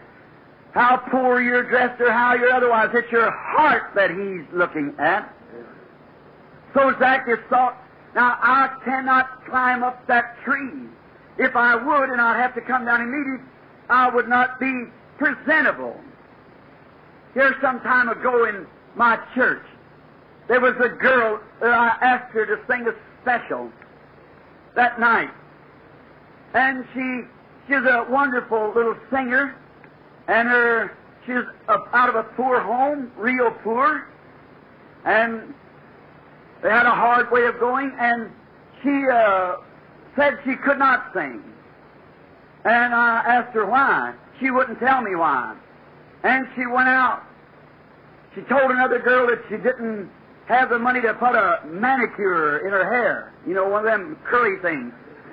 [0.72, 2.90] how poor you're dressed or how you're otherwise.
[2.92, 5.34] It's your heart that he's looking at.
[6.74, 7.76] So Zacchaeus thought,
[8.14, 10.88] now I cannot climb up that tree.
[11.38, 13.48] If I would, and I'd have to come down him,
[13.90, 14.84] I would not be
[15.18, 15.98] presentable.
[17.34, 19.64] Here some time ago in my church,
[20.48, 23.70] there was a girl that I asked her to sing a special
[24.74, 25.30] that night.
[26.54, 27.22] And she
[27.66, 29.54] she's a wonderful little singer,
[30.28, 30.96] and her
[31.26, 34.08] she's a, out of a poor home, real poor,
[35.04, 35.54] and
[36.62, 38.30] they had a hard way of going, and
[38.82, 39.56] she uh,
[40.16, 41.42] said she could not sing.
[42.64, 44.14] And I asked her why.
[44.40, 45.56] She wouldn't tell me why.
[46.22, 47.22] And she went out.
[48.34, 50.10] She told another girl that she didn't
[50.46, 54.16] have the money to put a manicure in her hair, you know, one of them
[54.24, 54.92] curly things.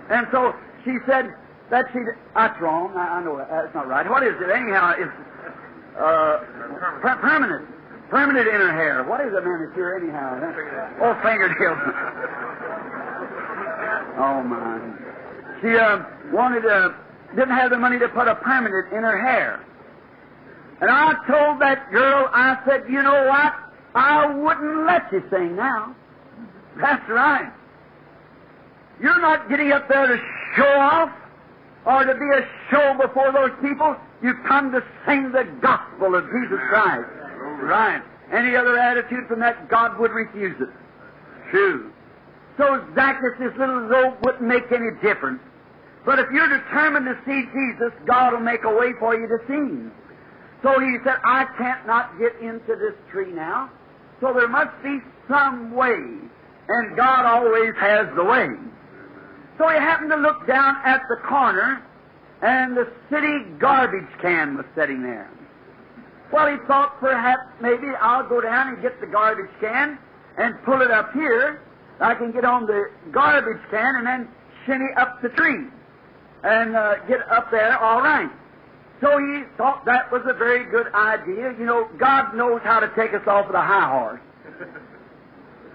[0.09, 1.33] And so she said
[1.71, 1.99] that she,
[2.35, 2.91] that's wrong.
[2.95, 3.49] I, I know that.
[3.49, 4.07] That's not right.
[4.09, 4.93] What is it anyhow?
[4.97, 5.11] It's
[5.97, 6.39] uh,
[7.01, 7.67] per- permanent.
[8.09, 9.03] Permanent in her hair.
[9.03, 10.39] What is a manicure anyhow?
[11.01, 11.79] Oh, fingernails.
[14.19, 14.79] oh my.
[15.61, 16.89] She uh, wanted uh,
[17.35, 19.63] didn't have the money to put a permanent in her hair.
[20.81, 23.53] And I told that girl, I said, you know what?
[23.95, 25.95] I wouldn't let you sing now.
[26.79, 27.51] That's right.
[29.01, 30.17] You're not getting up there to
[30.55, 31.09] show off
[31.85, 33.95] or to be a show before those people.
[34.21, 37.07] You come to sing the gospel of Jesus Christ.
[37.61, 38.01] Right.
[38.33, 40.69] Any other attitude from that, God would refuse it.
[41.51, 41.91] True.
[42.57, 45.39] So Zacchaeus' this little robe wouldn't make any difference.
[46.05, 49.39] But if you're determined to see Jesus, God will make a way for you to
[49.47, 49.91] see Him.
[50.61, 53.71] So he said, I can't not get into this tree now.
[54.21, 55.97] So there must be some way.
[56.67, 58.47] And God always has the way.
[59.57, 61.83] So he happened to look down at the corner,
[62.41, 65.29] and the city garbage can was sitting there.
[66.31, 69.97] Well, he thought perhaps maybe I'll go down and get the garbage can
[70.37, 71.61] and pull it up here.
[71.99, 74.27] I can get on the garbage can and then
[74.65, 75.67] shinny up the tree
[76.45, 78.29] and uh, get up there all right.
[79.01, 81.53] So he thought that was a very good idea.
[81.57, 84.21] You know, God knows how to take us off of the high horse.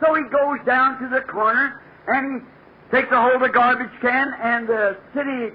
[0.01, 3.91] so he goes down to the corner and he takes a hold of the garbage
[4.01, 5.55] can, and the city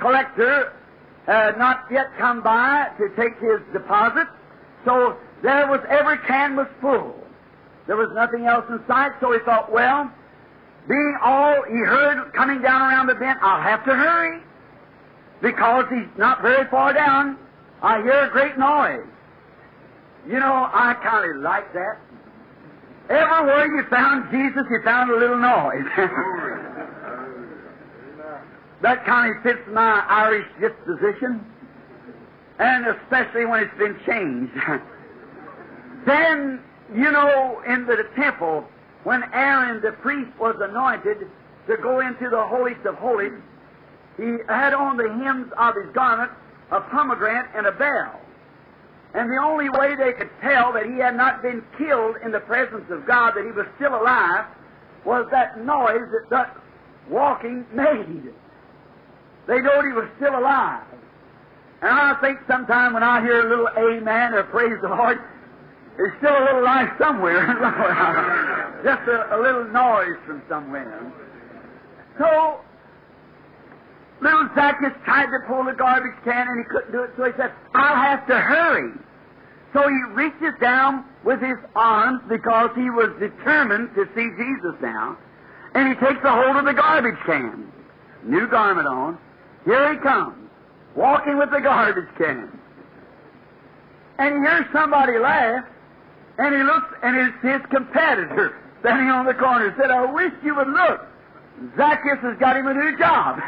[0.00, 0.72] collector
[1.26, 4.26] had not yet come by to take his deposit.
[4.84, 7.14] So there was every can was full.
[7.86, 9.12] There was nothing else in sight.
[9.20, 10.10] So he thought, well,
[10.88, 14.42] being all he heard coming down around the bend, I'll have to hurry
[15.42, 17.36] because he's not very far down.
[17.82, 19.06] I hear a great noise.
[20.26, 21.98] You know, I kind of like that.
[23.10, 25.84] Everywhere you found Jesus, you found a little noise.
[28.82, 31.44] that kind of fits my Irish disposition,
[32.58, 34.52] and especially when it's been changed.
[36.06, 36.60] then,
[36.94, 38.64] you know, in the temple,
[39.04, 41.28] when Aaron the priest was anointed
[41.66, 43.32] to go into the holiest of holies,
[44.16, 46.30] he had on the hems of his garment
[46.70, 48.20] a pomegranate and a bell.
[49.14, 52.40] And the only way they could tell that he had not been killed in the
[52.40, 54.44] presence of God, that he was still alive,
[55.04, 56.56] was that noise that that
[57.08, 58.32] walking made.
[59.46, 60.82] They knowed he was still alive.
[61.82, 65.18] And I think sometime when I hear a little amen or praise the Lord,
[65.96, 67.44] there's still a little life somewhere.
[68.84, 71.12] Just a, a little noise from somewhere.
[72.18, 72.60] So
[74.20, 77.32] Little Zacchaeus tried to pull the garbage can and he couldn't do it, so he
[77.36, 78.92] said, I'll have to hurry.
[79.72, 85.16] So he reaches down with his arms because he was determined to see Jesus now,
[85.74, 87.70] and he takes a hold of the garbage can.
[88.22, 89.18] New garment on.
[89.64, 90.36] Here he comes,
[90.94, 92.56] walking with the garbage can.
[94.18, 95.64] And he hears somebody laugh,
[96.38, 99.74] and he looks, and it's his competitor standing on the corner.
[99.76, 101.00] Said, I wish you would look.
[101.76, 103.38] Zacchaeus has got him a new job.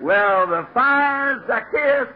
[0.00, 2.08] well, the fire Zacchaeus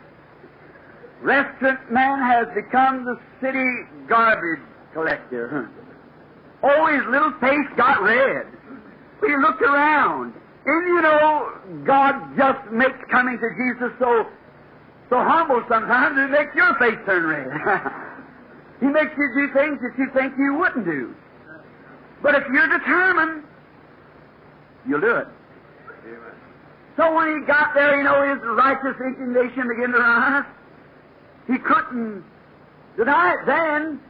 [1.22, 3.66] restaurant man has become the city
[4.08, 4.60] garbage
[4.94, 5.68] collector.
[6.62, 8.46] Oh, his little face got red.
[9.26, 10.34] He looked around.
[10.66, 11.52] And you know,
[11.84, 14.26] God just makes coming to Jesus so
[15.08, 17.48] so humble sometimes it makes your face turn red.
[18.80, 21.14] He makes you do things that you think you wouldn't do.
[22.22, 23.44] But if you're determined,
[24.86, 25.26] you'll do it.
[26.96, 30.44] So when he got there, you know, his righteous indignation began to rise.
[31.46, 32.24] He couldn't
[32.96, 34.00] deny it then.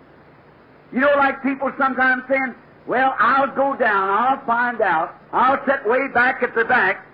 [0.92, 2.54] You know, like people sometimes saying,
[2.86, 7.06] well, I'll go down, I'll find out, I'll sit way back at the back.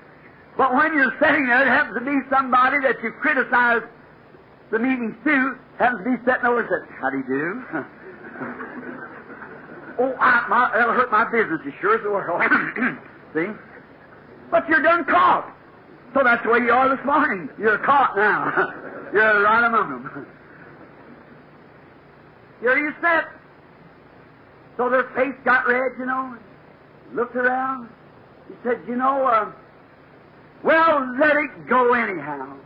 [0.57, 3.83] But when you're sitting there, it happens to be somebody that you criticize
[4.71, 7.63] the meetings too happens to be sitting over and said, How do you do?
[10.01, 12.41] oh, I, my, that'll hurt my business as sure as the world.
[13.35, 13.47] See?
[14.51, 15.53] But you're done caught.
[16.15, 17.49] So that's the way you are this morning.
[17.59, 18.73] You're caught now.
[19.13, 20.27] you're right among them.
[22.61, 23.25] Here you sit.
[24.77, 26.37] So their face got red, you know.
[27.13, 27.89] Looked around.
[28.49, 29.53] He said, You know, uh,
[30.65, 32.57] well, let it go anyhow.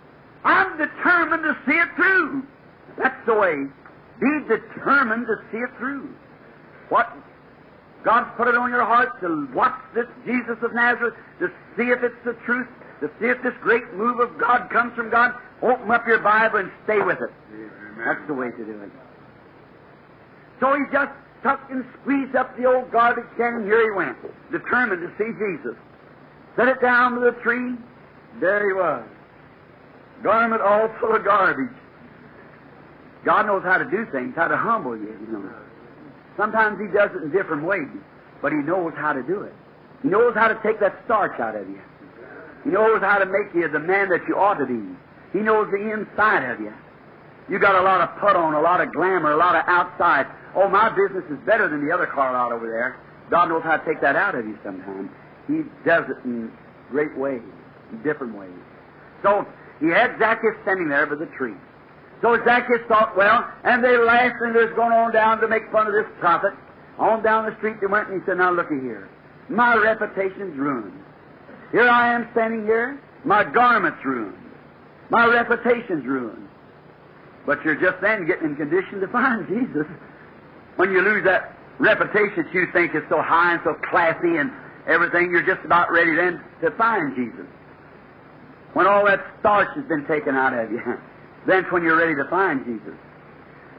[0.45, 2.45] I'm determined to see it through.
[2.99, 3.66] That's the way.
[4.20, 6.14] Be determined to see it through.
[6.88, 7.11] What?
[8.03, 12.03] God's put it on your heart to watch this Jesus of Nazareth, to see if
[12.03, 12.66] it's the truth,
[13.01, 15.34] to see if this great move of God comes from God.
[15.62, 17.30] Open up your Bible and stay with it.
[17.53, 17.70] Amen.
[17.99, 18.91] That's the way to do it.
[20.61, 21.12] So he just
[21.43, 24.16] tucked and squeezed up the old garbage can, and here he went,
[24.51, 25.76] determined to see Jesus.
[26.57, 27.76] Set it down to the tree.
[28.41, 29.05] There he was.
[30.22, 31.74] Garment all full of garbage.
[33.24, 35.52] God knows how to do things, how to humble you, you know.
[36.36, 37.88] Sometimes He does it in different ways,
[38.40, 39.52] but He knows how to do it.
[40.02, 41.80] He knows how to take that starch out of you.
[42.64, 44.80] He knows how to make you the man that you ought to be.
[45.32, 46.72] He knows the inside of you.
[47.48, 50.26] You got a lot of put on, a lot of glamour, a lot of outside.
[50.54, 52.96] Oh, my business is better than the other car lot over there.
[53.30, 55.10] God knows how to take that out of you sometimes.
[55.46, 56.50] He does it in
[56.90, 57.42] great ways,
[57.92, 58.50] in different ways.
[59.22, 59.46] So
[59.80, 61.56] he had Zacchaeus standing there by the tree.
[62.22, 65.62] So Zacchaeus thought, well, and they laughed and they was going on down to make
[65.72, 66.52] fun of this prophet.
[66.98, 69.08] On down the street they went and he said, now looky here.
[69.48, 70.92] My reputation's ruined.
[71.72, 73.00] Here I am standing here.
[73.24, 74.36] My garment's ruined.
[75.08, 76.46] My reputation's ruined.
[77.46, 79.86] But you're just then getting in condition to find Jesus.
[80.76, 84.52] When you lose that reputation that you think is so high and so classy and
[84.86, 87.46] everything, you're just about ready then to find Jesus.
[88.72, 90.80] When all that starch has been taken out of you,
[91.46, 92.94] then's when you're ready to find Jesus.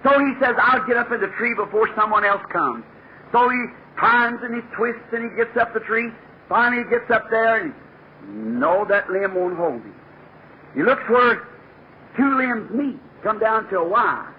[0.04, 2.84] So he says, I'll get up in the tree before someone else comes.
[3.32, 3.66] So he
[3.98, 6.10] climbs and he twists and he gets up the tree.
[6.50, 7.74] Finally he gets up there and
[8.60, 9.96] no, that limb won't hold him.
[10.74, 11.48] He looks where
[12.18, 14.34] two limbs meet, come down to a Y.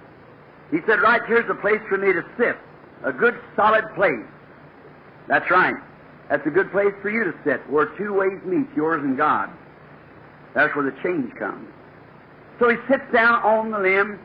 [0.70, 2.56] He said, right here's a place for me to sit.
[3.04, 4.26] A good solid place.
[5.28, 5.74] That's right.
[6.28, 9.50] That's a good place for you to sit, where two ways meet, yours and God.
[10.54, 11.68] That's where the change comes.
[12.58, 14.18] So he sits down on the limb,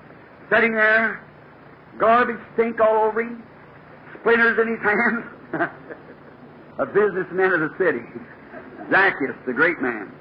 [0.51, 1.23] sitting there,
[1.99, 3.43] garbage stink all over him,
[4.19, 5.71] splinters in his hands.
[6.79, 8.03] a businessman of the city.
[8.91, 10.11] Zacchaeus, the great man.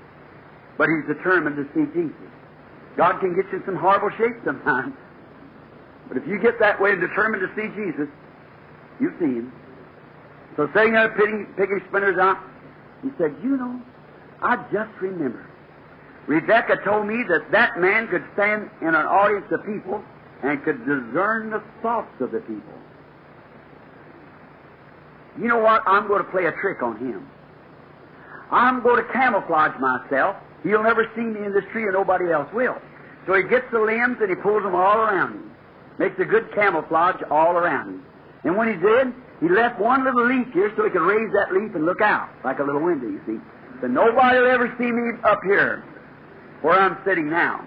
[0.79, 2.17] But he's determined to see Jesus.
[2.97, 4.95] God can get you in some horrible shape sometimes.
[6.09, 8.09] But if you get that way and determined to see Jesus,
[9.01, 9.53] you see him.
[10.57, 12.39] So sitting there picking, picking splinters out,
[13.03, 13.83] he said, You know,
[14.43, 15.46] I just remember.
[16.27, 20.03] Rebecca told me that that man could stand in an audience of people
[20.43, 22.75] and could discern the thoughts of the people.
[25.39, 25.83] You know what?
[25.87, 27.29] I'm going to play a trick on him.
[28.51, 30.37] I'm going to camouflage myself.
[30.63, 32.77] He'll never see me in this tree and nobody else will.
[33.27, 35.51] So he gets the limbs and he pulls them all around him.
[35.99, 38.07] Makes a good camouflage all around him.
[38.45, 41.53] And when he did, he left one little leaf here so he could raise that
[41.53, 43.39] leaf and look out, like a little window, you see.
[43.81, 45.85] So nobody will ever see me up here
[46.67, 47.65] where I'm sitting now.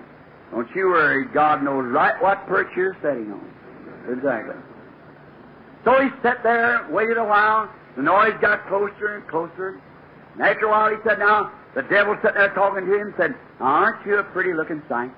[0.52, 3.48] Don't you worry, God knows right what perch you're sitting on.
[4.12, 4.56] Exactly.
[5.86, 9.80] So he sat there, waited a while, the noise got closer and closer.
[10.34, 13.36] And after a while he said, Now, the devil sitting there talking to him said,
[13.62, 15.12] Aren't you a pretty looking sight?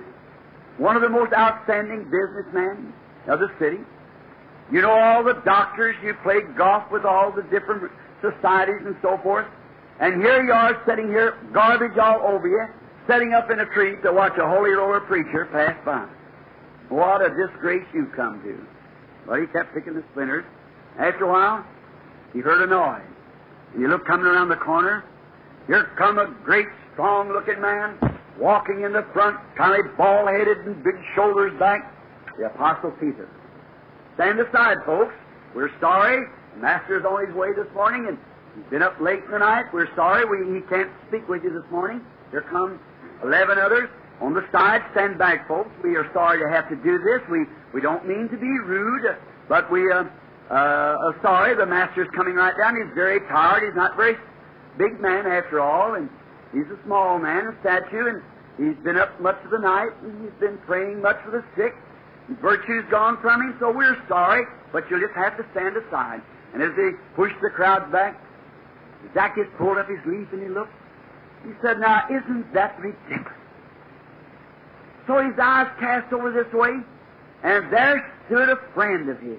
[0.76, 2.92] One of the most outstanding businessmen
[3.26, 3.78] of the city.
[4.70, 7.90] You know all the doctors, you play golf with all the different
[8.20, 9.46] societies and so forth.
[9.98, 12.66] And here you are sitting here, garbage all over you,
[13.08, 16.06] setting up in a tree to watch a holy roller preacher pass by.
[16.94, 18.66] What a disgrace you've come to.
[19.26, 20.44] Well, he kept picking the splinters.
[20.98, 21.64] After a while,
[22.32, 23.02] he heard a noise.
[23.72, 25.04] And he looked coming around the corner.
[25.66, 27.98] Here come a great, strong-looking man,
[28.38, 31.94] walking in the front, kind of bald-headed and big shoulders back.
[32.38, 33.28] The Apostle Peter.
[34.14, 35.14] Stand aside, folks.
[35.54, 36.26] We're sorry.
[36.54, 38.18] The Master's on his way this morning, and
[38.54, 39.66] he's been up late in the night.
[39.72, 40.24] We're sorry.
[40.24, 42.00] We, he can't speak with you this morning.
[42.30, 42.78] Here come
[43.22, 43.88] eleven others.
[44.20, 45.70] On the side, stand back, folks.
[45.84, 47.22] We are sorry to have to do this.
[47.30, 49.16] We, we don't mean to be rude,
[49.48, 50.02] but we uh,
[50.50, 51.54] uh, are sorry.
[51.54, 52.74] The Master's coming right down.
[52.74, 53.62] He's very tired.
[53.62, 54.16] He's not very
[54.76, 56.10] big man after all, and
[56.52, 58.22] he's a small man, a statue, and
[58.58, 61.74] he's been up much of the night, and he's been praying much for the sick.
[62.42, 66.20] Virtue's gone from him, so we're sorry, but you'll just have to stand aside.
[66.54, 68.20] And as they pushed the crowd back,
[69.14, 70.72] Zacchaeus pulled up his leaf and he looked.
[71.44, 73.32] He said, Now, isn't that ridiculous?
[75.06, 76.70] So his eyes cast over this way,
[77.42, 79.38] and there stood a friend of his.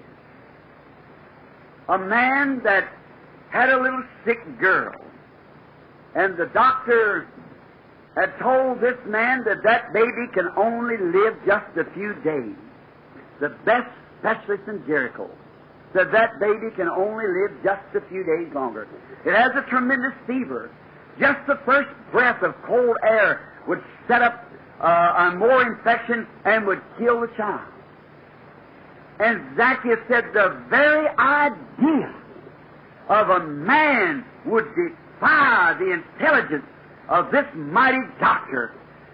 [1.88, 2.88] A man that
[3.50, 4.94] had a little sick girl.
[6.14, 7.28] And the doctor
[8.16, 12.56] had told this man that that baby can only live just a few days.
[13.40, 13.88] The best
[14.18, 15.30] specialist in Jericho
[15.92, 18.86] said that baby can only live just a few days longer.
[19.24, 20.70] It has a tremendous fever.
[21.20, 24.44] Just the first breath of cold air would set up
[24.80, 27.68] uh, a more infection and would kill the child.
[29.20, 32.14] And Zacchaeus said the very idea
[33.10, 36.64] of a man would defy the intelligence
[37.10, 38.72] of this mighty doctor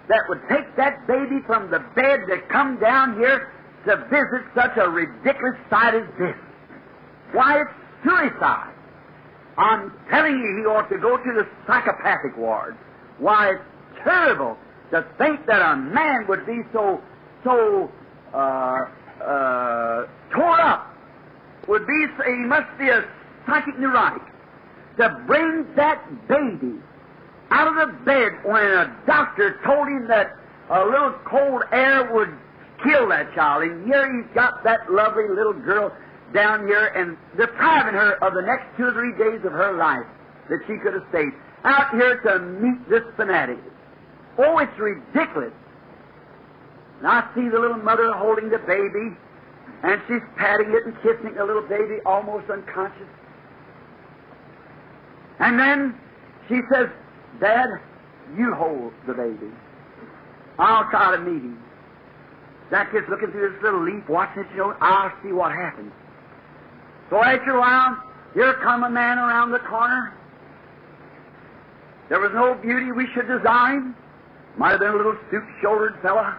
[0.09, 3.51] that would take that baby from the bed to come down here
[3.87, 6.37] to visit such a ridiculous sight as this.
[7.33, 7.71] Why, it's
[8.05, 8.73] suicide.
[9.59, 12.77] I'm telling you, he ought to go to the psychopathic ward.
[13.19, 13.63] Why, it's
[14.05, 14.57] terrible
[14.91, 17.01] to think that a man would be so,
[17.43, 17.91] so,
[18.35, 18.85] uh,
[19.25, 20.93] uh, torn up.
[21.69, 23.05] Would be, he must be a
[23.47, 24.23] psychic neurotic.
[24.99, 26.79] To bring that baby
[27.51, 30.37] out of the bed when a doctor told him that
[30.71, 32.33] a little cold air would
[32.85, 33.65] kill that child.
[33.65, 35.93] And here he's got that lovely little girl
[36.35, 40.07] down here and depriving her of the next two or three days of her life
[40.49, 41.33] that she could have stayed.
[41.65, 43.59] Out here to meet this fanatic.
[44.39, 45.53] Oh, it's ridiculous.
[46.99, 49.17] And I see the little mother holding the baby,
[49.83, 53.09] and she's patting it and kissing the little baby, almost unconscious.
[55.39, 55.99] And then
[56.49, 56.89] she says,
[57.41, 57.69] Dad,
[58.37, 59.53] you hold the baby.
[60.59, 61.63] I'll try to meet him.
[62.71, 65.93] That kid's looking through this little leaf, watching it, you know, I'll see what happens.
[67.11, 68.03] So after a while,
[68.35, 70.13] here come a man around the corner.
[72.09, 73.95] There was no beauty we should design.
[74.57, 76.39] Might have been a little stoop-shouldered fella.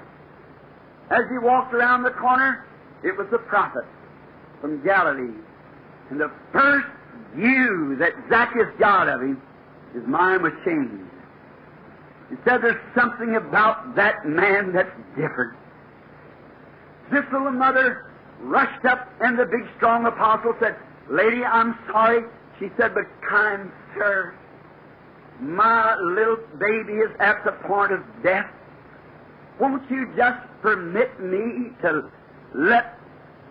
[1.09, 2.65] As he walked around the corner,
[3.03, 3.85] it was the prophet
[4.59, 5.33] from Galilee.
[6.09, 6.87] And the first
[7.35, 9.41] view that Zacchaeus got of him,
[9.93, 11.03] his mind was changed.
[12.29, 15.53] He said there's something about that man that's different.
[17.11, 18.06] This little mother
[18.41, 20.75] rushed up, and the big, strong apostle said,
[21.09, 22.23] Lady, I'm sorry.
[22.59, 24.33] She said, but kind sir,
[25.39, 28.49] my little baby is at the point of death.
[29.59, 32.09] Won't you just permit me to
[32.55, 32.97] let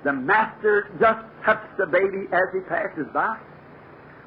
[0.04, 3.38] the master just touch the baby as he passes by?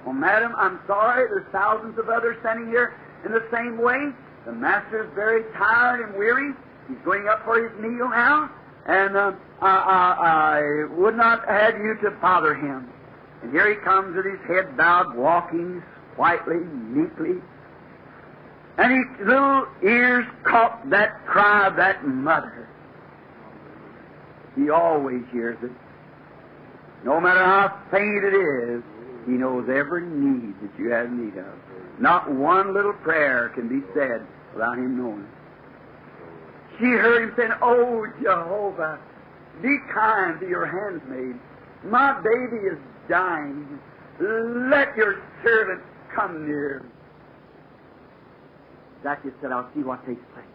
[0.06, 1.28] Well, madam, I'm sorry.
[1.30, 2.96] There's thousands of others standing here
[3.26, 4.12] in the same way.
[4.46, 6.54] The master is very tired and weary.
[6.88, 8.50] He's going up for his meal now,
[8.90, 9.32] and uh,
[9.62, 12.90] I, I, I would not have you to bother him.
[13.44, 15.84] And here he comes with his head bowed, walking
[16.16, 17.40] quietly, meekly.
[18.80, 22.68] And his little ears caught that cry of that mother.
[24.56, 25.72] He always hears it.
[27.06, 28.84] No matter how faint it is,
[29.28, 31.54] he knows every need that you have need of.
[32.00, 35.39] Not one little prayer can be said without him knowing it.
[36.80, 39.00] She heard him saying, Oh, Jehovah,
[39.62, 41.36] be kind to your handmaid.
[41.84, 42.78] My baby is
[43.10, 43.80] dying.
[44.20, 45.82] Let your servant
[46.16, 46.86] come near.
[49.04, 50.46] Zacchaeus said, I'll see what takes place.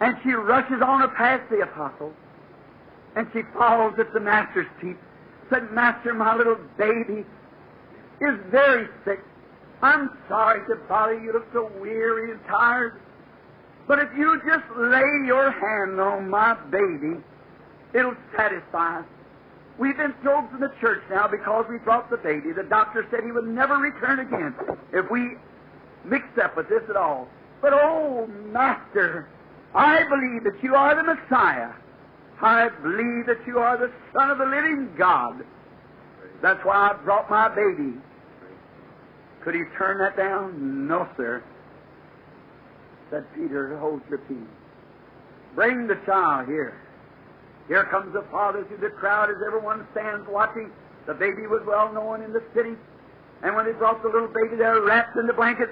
[0.00, 2.12] And she rushes on past the apostle,
[3.16, 4.96] and she falls at the master's feet.
[5.50, 7.24] Said, Master, my little baby
[8.20, 9.20] is very sick.
[9.82, 11.26] I'm sorry to bother you.
[11.26, 13.00] You look so weary and tired.
[13.90, 17.20] But if you just lay your hand on my baby,
[17.92, 19.04] it'll satisfy us.
[19.80, 22.52] We've been thrown from the church now because we brought the baby.
[22.52, 24.54] The doctor said he would never return again
[24.92, 25.30] if we
[26.04, 27.26] mixed up with this at all.
[27.60, 29.28] But oh, Master,
[29.74, 31.72] I believe that you are the Messiah.
[32.40, 35.44] I believe that you are the Son of the living God.
[36.40, 37.94] That's why I brought my baby.
[39.42, 40.86] Could he turn that down?
[40.86, 41.42] No, sir.
[43.10, 44.36] Said Peter, hold your peace.
[45.54, 46.78] Bring the child here.
[47.66, 50.70] Here comes the father through the crowd as everyone stands watching.
[51.06, 52.74] The baby was well known in the city.
[53.42, 55.70] And when they brought the little baby there wrapped in the blanket,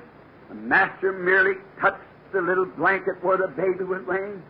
[0.48, 4.42] the master merely touched the little blanket where the baby was laying.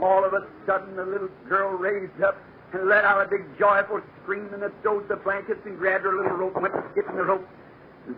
[0.00, 2.36] All of a sudden, the little girl raised up
[2.72, 6.36] and let out a big joyful scream and threw the blankets and grabbed her little
[6.36, 7.46] rope and went skipping the rope.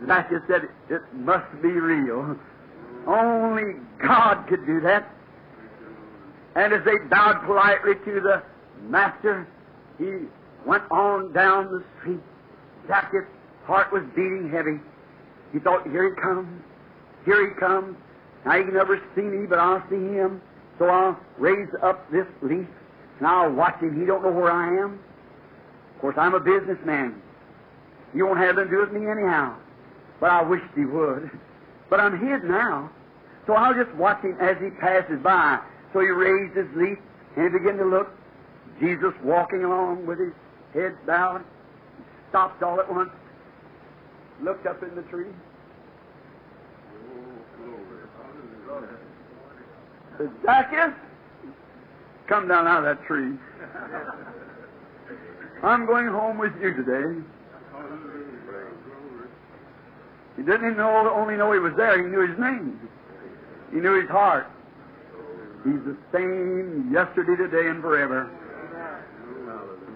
[0.06, 2.36] Zacchaeus said, It must be real.
[3.06, 5.08] Only God could do that.
[6.56, 8.42] And as they bowed politely to the
[8.88, 9.46] master,
[9.98, 10.26] he
[10.66, 12.20] went on down the street.
[12.88, 13.24] Zacchaeus'
[13.64, 14.80] heart was beating heavy.
[15.52, 16.62] He thought, Here he comes.
[17.24, 17.96] Here he comes.
[18.44, 20.40] Now he can never see me, but I'll see him.
[20.78, 22.66] So I'll raise up this leaf
[23.18, 24.00] and I'll watch him.
[24.00, 24.98] He don't know where I am.
[25.94, 27.20] Of course, I'm a businessman.
[28.14, 29.56] He won't have to do with me anyhow.
[30.20, 31.30] But I wished he would.
[31.90, 32.90] But I'm hid now.
[33.46, 35.58] So I'll just watch him as he passes by.
[35.92, 36.98] So he raised his leaf
[37.36, 38.08] and he began to look.
[38.80, 40.32] Jesus walking along with his
[40.72, 41.44] head bowed,
[42.30, 43.10] stopped all at once,
[44.40, 45.26] looked up in the tree.
[50.16, 50.94] Said, Zacchaeus,
[52.28, 53.36] come down out of that tree.
[55.62, 57.20] I'm going home with you today.
[60.40, 62.80] He didn't know, only know he was there, he knew his name.
[63.70, 64.46] He knew his heart.
[65.64, 68.24] He's the same yesterday, today, and forever.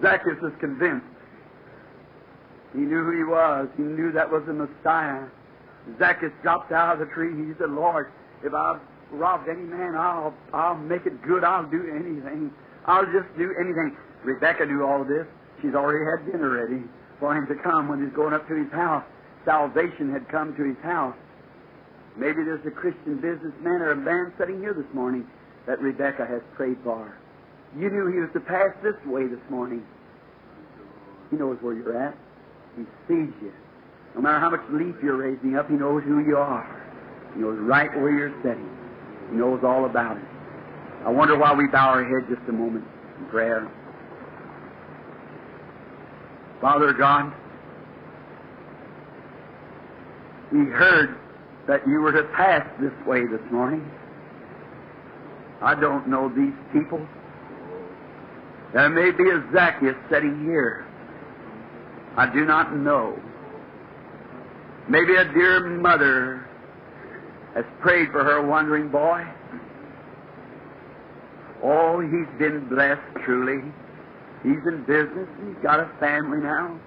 [0.03, 1.07] Zacchaeus was convinced.
[2.73, 3.69] He knew who he was.
[3.75, 5.25] He knew that was the Messiah.
[5.97, 7.33] Zacchaeus dropped out of the tree.
[7.33, 8.11] He said, Lord,
[8.43, 8.81] if I've
[9.13, 11.43] robbed any man, I'll, I'll make it good.
[11.43, 12.51] I'll do anything.
[12.85, 13.97] I'll just do anything.
[14.23, 15.25] Rebecca knew all this.
[15.63, 16.83] She's already had dinner ready
[17.19, 19.03] for him to come when he's going up to his house.
[19.45, 21.15] Salvation had come to his house.
[22.17, 25.27] Maybe there's a Christian businessman or a man sitting here this morning
[25.67, 27.15] that Rebecca has prayed for.
[27.77, 29.85] You knew he was to pass this way this morning.
[31.29, 32.15] He knows where you're at.
[32.77, 33.51] He sees you.
[34.15, 36.65] No matter how much leaf you're raising up, he knows who you are.
[37.33, 38.69] He knows right where you're sitting.
[39.29, 40.23] He knows all about it.
[41.05, 42.85] I wonder why we bow our head just a moment
[43.19, 43.69] in prayer.
[46.61, 47.33] Father God,
[50.55, 51.17] we heard
[51.67, 53.89] that you were to pass this way this morning.
[55.61, 57.05] I don't know these people.
[58.73, 60.85] There may be a Zacchaeus sitting here.
[62.17, 63.19] I do not know.
[64.87, 66.47] Maybe a dear mother
[67.53, 69.25] has prayed for her wandering boy.
[71.63, 73.61] Oh, he's been blessed truly.
[74.43, 75.27] He's in business.
[75.45, 76.79] He's got a family now.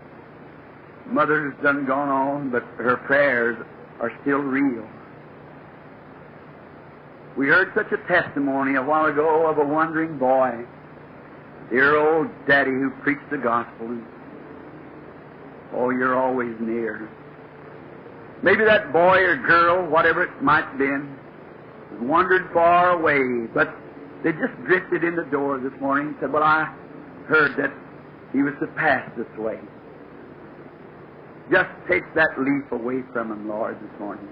[1.08, 3.56] Mother's done gone on, but her prayers
[4.00, 4.86] are still real.
[7.36, 10.64] We heard such a testimony a while ago of a wandering boy,
[11.70, 13.96] dear old daddy who preached the gospel.
[15.74, 17.08] Oh, you're always near.
[18.42, 21.16] Maybe that boy or girl, whatever it might have been,
[22.00, 23.74] wandered far away, but
[24.22, 26.74] they just drifted in the door this morning and said, Well, I
[27.26, 27.72] heard that
[28.32, 29.58] he was to pass this way.
[31.50, 34.28] Just take that leaf away from him, Lord, this morning.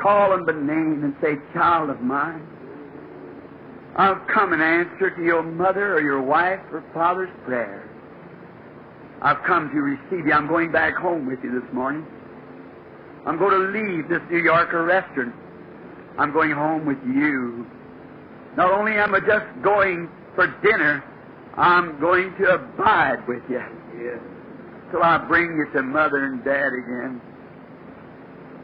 [0.00, 2.46] Call him by name and say, Child of mine,
[3.96, 7.88] I've come in answer to your mother or your wife or father's prayer.
[9.20, 10.32] I've come to receive you.
[10.32, 12.06] I'm going back home with you this morning.
[13.26, 15.34] I'm going to leave this New Yorker restaurant.
[16.18, 17.66] I'm going home with you.
[18.56, 21.04] Not only am I just going for dinner,
[21.56, 23.62] I'm going to abide with you.
[23.96, 24.31] Yes.
[24.92, 27.20] Till I bring you to mother and dad again.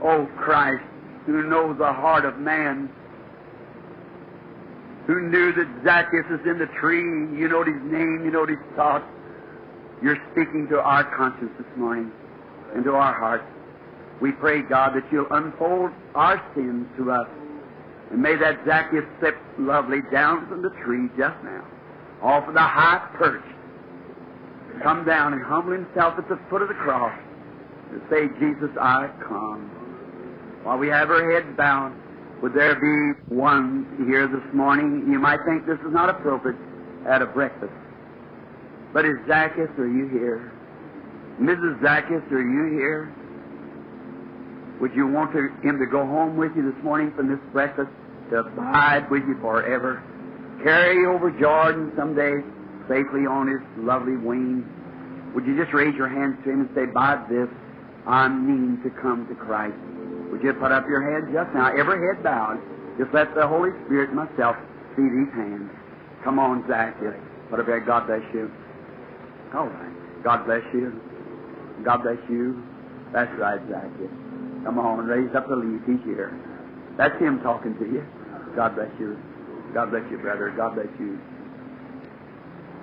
[0.02, 0.84] Oh Christ,
[1.24, 2.90] who knows the heart of man,
[5.06, 8.58] who knew that Zacchaeus is in the tree, you know his name, you know his
[8.76, 9.06] thoughts.
[10.02, 12.12] You're speaking to our conscience this morning
[12.74, 13.44] and to our hearts.
[14.20, 17.28] We pray, God, that you'll unfold our sins to us.
[18.10, 21.64] And may that Zacchaeus step lovely down from the tree just now,
[22.20, 23.44] off of the high perch,
[24.82, 27.16] come down and humble himself at the foot of the cross
[27.90, 29.70] and say, Jesus, I come.
[30.64, 31.94] While we have our heads bowed,
[32.42, 35.10] would there be one here this morning?
[35.10, 36.58] You might think this is not appropriate
[37.08, 37.72] at a breakfast.
[38.92, 40.52] But is Zacchaeus, are you here?
[41.40, 41.82] Mrs.
[41.82, 43.12] Zacchaeus, are you here?
[44.80, 47.90] Would you want to, him to go home with you this morning from this breakfast
[48.30, 50.02] to abide with you forever?
[50.62, 52.42] Carry you over Jordan someday
[52.88, 54.64] safely on his lovely wings?
[55.34, 57.48] Would you just raise your hands to him and say, By this
[58.06, 59.76] I mean to come to Christ?
[60.32, 62.60] Would you put up your head just now, every head bowed?
[62.98, 64.56] Just let the Holy Spirit myself
[64.96, 65.70] see these hands.
[66.24, 67.14] Come on, Zacchaeus.
[67.50, 67.80] Put up there.
[67.80, 68.50] God bless you.
[69.54, 70.24] All right.
[70.24, 71.00] God bless you.
[71.84, 72.62] God bless you.
[73.12, 74.10] That's right, Zacchaeus.
[74.64, 75.80] Come on, raise up the leaf.
[75.86, 76.34] He's here.
[76.98, 78.04] That's him talking to you.
[78.56, 79.16] God bless you.
[79.72, 80.52] God bless you, brother.
[80.56, 81.18] God bless you.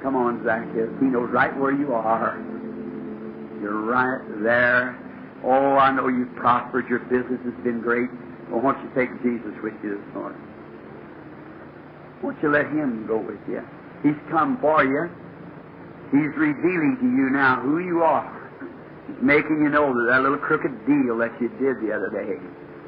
[0.02, 0.90] Come on, Zacchaeus.
[1.00, 2.38] He knows right where you are.
[3.62, 5.00] You're right there.
[5.44, 6.88] Oh, I know you've prospered.
[6.90, 8.10] Your business has been great.
[8.50, 10.42] Well, don't you take Jesus with you this morning?
[12.22, 13.62] Why don't you let him go with you?
[14.04, 15.10] He's come for you.
[16.12, 18.30] He's revealing to you now who you are.
[19.08, 22.38] He's making you know that that little crooked deal that you did the other day,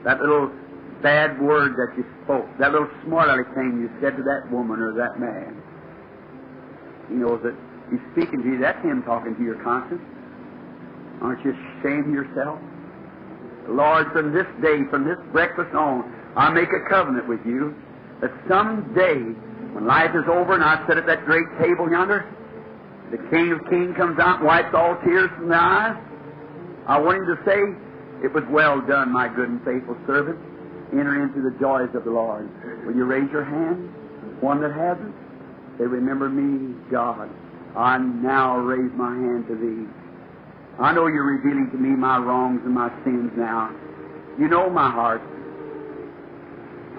[0.04, 0.52] that little
[1.02, 4.80] bad word that you spoke, that little smart aleck thing you said to that woman
[4.80, 5.62] or that man.
[7.10, 7.56] He knows that
[7.90, 8.60] he's speaking to you.
[8.60, 10.02] That's him talking to your conscience.
[11.22, 12.60] Aren't you ashamed of yourself?
[13.68, 17.76] Lord, from this day, from this breakfast on, I make a covenant with you
[18.22, 19.20] that some day,
[19.74, 22.26] when life is over and I sit at that great table yonder,
[23.12, 25.96] the King of Kings comes out and wipes all tears from the eyes.
[26.88, 27.60] I want him to say,
[28.24, 30.40] It was well done, my good and faithful servant.
[30.92, 32.48] Enter into the joys of the Lord.
[32.86, 33.92] Will you raise your hand?
[34.40, 35.14] One that hasn't?
[35.78, 37.30] Say, Remember me, God.
[37.76, 39.88] I now raise my hand to thee.
[40.80, 43.70] I know you're revealing to me my wrongs and my sins now.
[44.40, 45.22] You know my heart.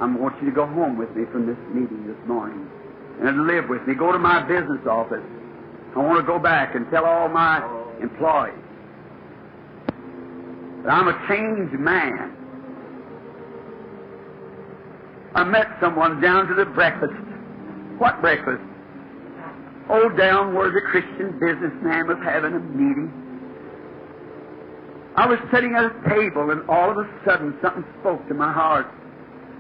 [0.00, 2.68] I want you to go home with me from this meeting this morning
[3.20, 3.94] and live with me.
[3.94, 5.24] Go to my business office.
[5.94, 7.58] I want to go back and tell all my
[8.00, 8.54] employees
[10.84, 12.34] that I'm a changed man.
[15.34, 17.27] I met someone down to the breakfast.
[17.98, 18.62] What breakfast?
[19.90, 23.10] Oh, down where the Christian businessman was having a meeting.
[25.16, 28.52] I was sitting at a table, and all of a sudden something spoke to my
[28.52, 28.86] heart.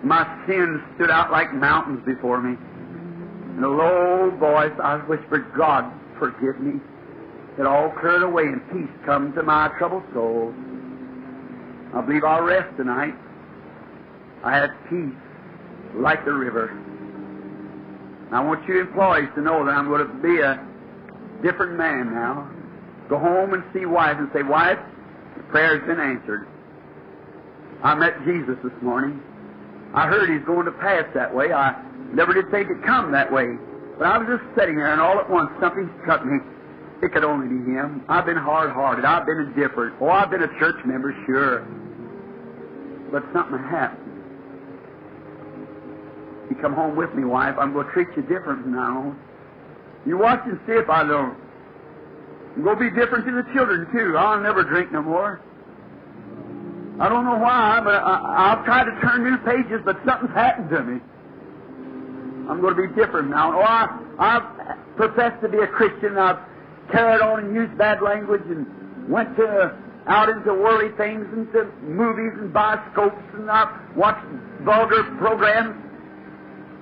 [0.04, 2.56] My sins stood out like mountains before me.
[3.56, 6.80] In a low voice, I whispered, God, forgive me.
[7.58, 10.54] It all cleared away, and peace come to my troubled soul.
[11.92, 13.14] I believe I'll rest tonight.
[14.44, 15.18] I had peace
[15.96, 16.87] like the river.
[18.32, 20.60] I want you employees to know that I'm going to be a
[21.42, 22.50] different man now.
[23.08, 24.78] Go home and see wife and say, Wife,
[25.36, 26.46] the prayer's been answered.
[27.82, 29.22] I met Jesus this morning.
[29.94, 31.52] I heard he's going to pass that way.
[31.52, 31.80] I
[32.12, 33.56] never did think it'd come that way.
[33.96, 36.38] But I was just sitting there, and all at once something struck me.
[37.02, 38.04] It could only be him.
[38.08, 39.04] I've been hard-hearted.
[39.04, 39.96] I've been indifferent.
[40.00, 41.60] Oh, I've been a church member, sure.
[43.10, 44.17] But something happened.
[46.50, 47.56] You come home with me, wife.
[47.58, 49.18] I'm going to treat you different from now on.
[50.06, 51.36] You watch and see if I don't.
[52.56, 54.16] I'm going to be different to the children, too.
[54.16, 55.40] I'll never drink no more.
[57.00, 60.70] I don't know why, but I, I'll try to turn new pages, but something's happened
[60.70, 61.00] to me.
[62.50, 63.52] I'm going to be different now.
[63.52, 63.86] Oh, I,
[64.18, 66.16] I've professed to be a Christian.
[66.18, 66.38] I've
[66.90, 68.66] carried on and used bad language and
[69.08, 69.76] went to
[70.08, 74.24] out into worldly things, into movies and bioscopes, and I've watched
[74.62, 75.76] vulgar programs.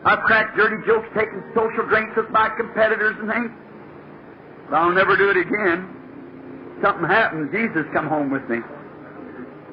[0.07, 3.50] I've cracked dirty jokes, taken social drinks with my competitors and things.
[4.70, 6.78] But I'll never do it again.
[6.78, 7.50] Something happened.
[7.50, 8.62] Jesus come home with me.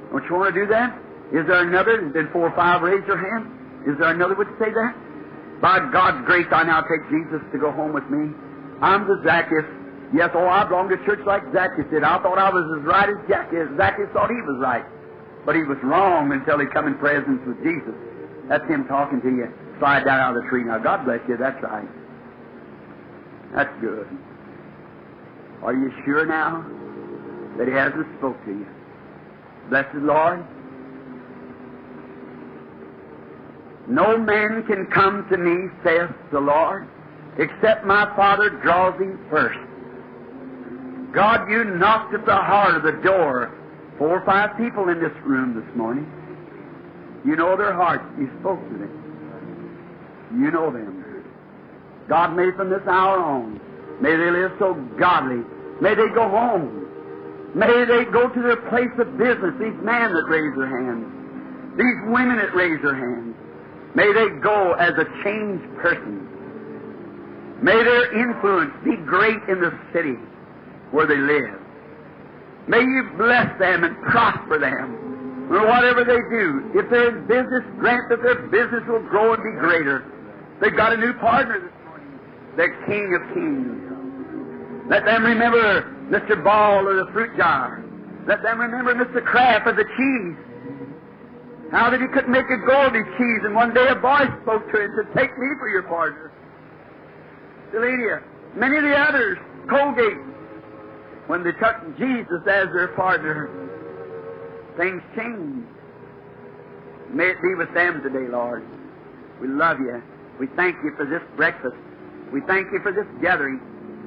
[0.10, 0.98] Don't you want to do that?
[1.30, 2.10] Is there another?
[2.10, 3.46] There's four or five raise your hand.
[3.86, 4.98] Is there another would say that?
[5.62, 8.34] By God's grace, I now take Jesus to go home with me.
[8.82, 9.70] I'm the Zacchaeus.
[10.18, 12.02] Yes, oh, I belong to church like Zacchaeus did.
[12.02, 13.70] I thought I was as right as Zacchaeus.
[13.78, 14.86] Zacchaeus thought he was right.
[15.46, 17.94] But he was wrong until he come in presence with Jesus.
[18.50, 19.50] That's him talking to you.
[19.80, 20.64] Slide down out of the tree.
[20.64, 21.38] Now, God bless you.
[21.38, 21.88] That's right.
[23.54, 24.08] That's good.
[25.64, 26.66] Are you sure now
[27.58, 28.68] that he hasn't spoke to you?
[29.70, 30.44] Blessed Lord,
[33.88, 36.88] no man can come to me, saith the Lord,
[37.38, 39.60] except my Father draws him first.
[41.14, 43.52] God, you knocked at the heart of the door.
[43.98, 46.12] Four or five people in this room this morning.
[47.24, 48.04] You know their hearts.
[48.18, 49.03] You spoke to them.
[50.34, 51.24] You know them.
[52.10, 53.62] God, may from this hour on,
[54.02, 55.44] may they live so godly.
[55.82, 56.84] May they go home.
[57.56, 59.54] May they go to their place of business.
[59.60, 61.06] These men that raise their hands.
[61.78, 63.36] These women that raise their hands.
[63.96, 66.28] May they go as a changed person.
[67.62, 70.18] May their influence be great in the city
[70.92, 71.62] where they live.
[72.68, 75.48] May you bless them and prosper them.
[75.52, 76.72] Or whatever they do.
[76.74, 80.04] If they're in business, grant that their business will grow and be greater.
[80.62, 82.20] They've got a new partner this morning.
[82.56, 83.84] The King of Kings.
[84.90, 86.44] Let them remember Mr.
[86.44, 87.84] Ball of the fruit jar.
[88.28, 89.24] Let them remember Mr.
[89.24, 90.38] Kraft of the cheese.
[91.72, 94.78] How that he couldn't make a Goldie cheese, and one day a boy spoke to
[94.78, 96.32] him and said, Take me for your partner.
[97.74, 98.22] Deledia,
[98.56, 99.38] many of the others,
[99.68, 100.22] Colgate,
[101.28, 103.50] when they took Jesus as their partner,
[104.78, 105.68] things changed.
[107.12, 108.64] May it be with them today, Lord.
[109.42, 110.02] We love you.
[110.40, 111.76] We thank you for this breakfast.
[112.32, 113.62] We thank you for this gathering.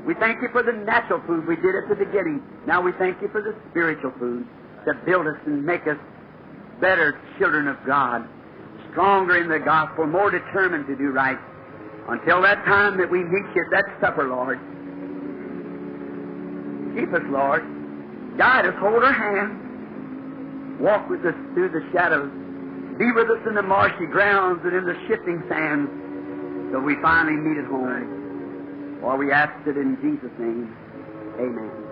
[0.06, 2.42] We thank you for the natural food we did at the beginning.
[2.66, 4.46] Now we thank you for the spiritual food
[4.84, 5.98] that build us and make us
[6.80, 8.28] better children of God,
[8.92, 11.38] stronger in the gospel, more determined to do right.
[12.08, 14.58] Until that time that we meet you at that supper, Lord.
[16.94, 17.62] Keep us, Lord.
[18.38, 20.78] Guide us, hold our hand.
[20.80, 22.30] Walk with us through the shadows.
[22.98, 25.90] Be with us in the marshy grounds and in the shifting sands
[26.70, 28.98] till we finally meet at home.
[29.00, 30.74] For we ask it in Jesus' name.
[31.38, 31.85] Amen.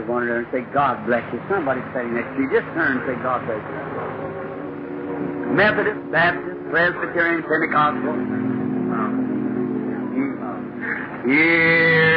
[0.00, 1.40] Hands one another and say, God bless you.
[1.48, 3.76] Somebody sitting next to you, just turn and say, God bless you.
[5.54, 8.14] Methodist, Baptist, Presbyterian, Pentecostal.
[11.26, 12.09] Hear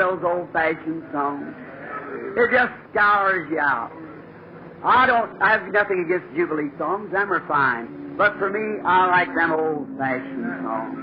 [0.00, 1.52] those old-fashioned songs?
[2.36, 3.92] It just scours you out.
[4.82, 8.16] I don't I have nothing against Jubilee songs, them are fine.
[8.16, 10.98] But for me, I like them old-fashioned songs.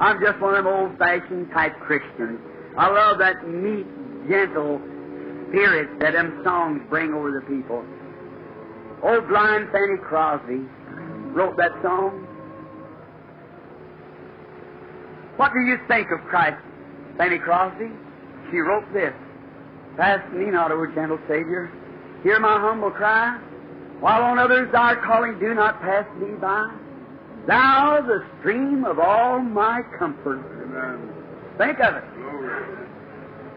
[0.00, 2.40] I'm just one of them old-fashioned type Christians.
[2.76, 3.86] I love that meek,
[4.28, 4.82] gentle
[5.48, 7.84] spirit that them songs bring over the people.
[9.04, 10.66] Old blind Fanny Crosby
[11.30, 12.26] wrote that song.
[15.36, 16.58] What do you think of Christ,
[17.16, 17.90] Fanny Crosby?
[18.50, 19.12] She wrote this.
[19.96, 21.70] Pass me not, O gentle Savior.
[22.22, 23.38] Hear my humble cry.
[24.00, 26.70] While on others thy calling, do not pass me by.
[27.46, 30.40] Thou, the stream of all my comfort.
[30.62, 31.12] Amen.
[31.58, 32.04] Think of it.
[32.16, 32.88] Glory.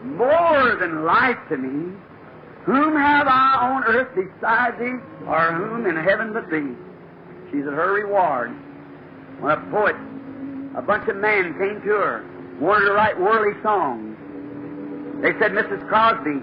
[0.04, 1.96] More than life to me.
[2.66, 6.76] Whom have I on earth beside thee, or whom in heaven but thee?
[7.50, 8.50] She's at her reward.
[9.40, 9.96] When a poet,
[10.76, 12.26] a bunch of men came to her,
[12.60, 14.17] wanted to write worldly songs.
[15.22, 15.86] They said, Mrs.
[15.88, 16.40] Crosby,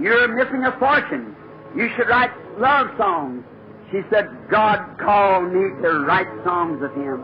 [0.00, 1.34] you're missing a fortune.
[1.76, 3.44] You should write love songs.
[3.90, 7.22] She said, God called me to write songs of Him.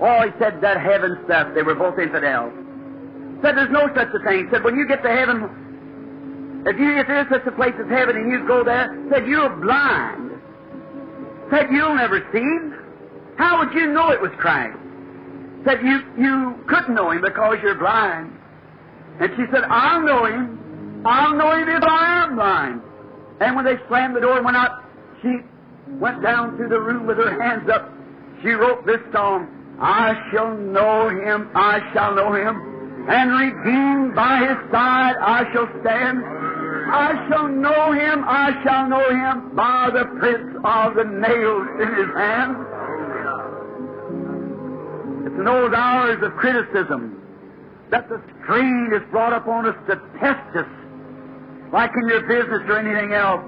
[0.00, 1.54] Oh, he said that heaven stuff.
[1.54, 2.52] They were both infidels.
[3.42, 4.48] Said there's no such a thing.
[4.52, 8.16] Said when you get to heaven, if you if there's such a place as heaven
[8.16, 10.32] and you go there, said you're blind.
[11.50, 12.74] Said you'll never see him.
[13.38, 14.76] How would you know it was Christ?
[15.64, 18.32] Said you you couldn't know him because you're blind.
[19.20, 21.02] And she said, I'll know him.
[21.06, 22.82] I'll know him if I am blind.
[23.40, 24.84] And when they slammed the door and went out,
[25.22, 25.38] she
[25.88, 27.92] went down to the room with her hands up.
[28.42, 29.48] She wrote this song,
[29.80, 35.68] I shall know him, I shall know him, and redeemed by his side I shall
[35.80, 36.22] stand.
[36.88, 41.88] I shall know him, I shall know him by the prints of the nails in
[41.94, 42.56] his hand.
[45.26, 47.25] It's in those hours of criticism
[47.90, 50.66] that the strain is brought upon us to test us,
[51.72, 53.42] like in your business or anything else.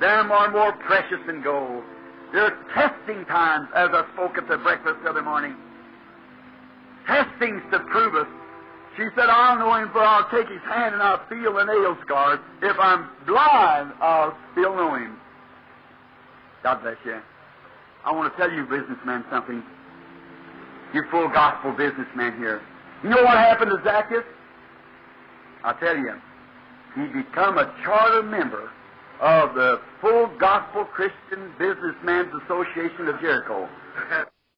[0.00, 1.82] Them are more precious than gold.
[2.32, 5.54] They're testing times, as I spoke at the breakfast the other morning.
[7.06, 8.26] Testings to prove us.
[8.96, 11.96] She said, I'll know him for I'll take his hand and I'll feel the nail
[12.04, 12.38] scars.
[12.62, 15.16] If I'm blind, I'll still know him.
[16.62, 17.20] God bless you.
[18.04, 19.62] I want to tell you, businessman, something.
[20.92, 22.62] You full gospel businessman here.
[23.04, 24.24] You know what happened to Zacchaeus?
[25.62, 26.14] I'll tell you.
[26.94, 28.70] He become a charter member
[29.20, 33.68] of the Full Gospel Christian Businessmen's Association of Jericho.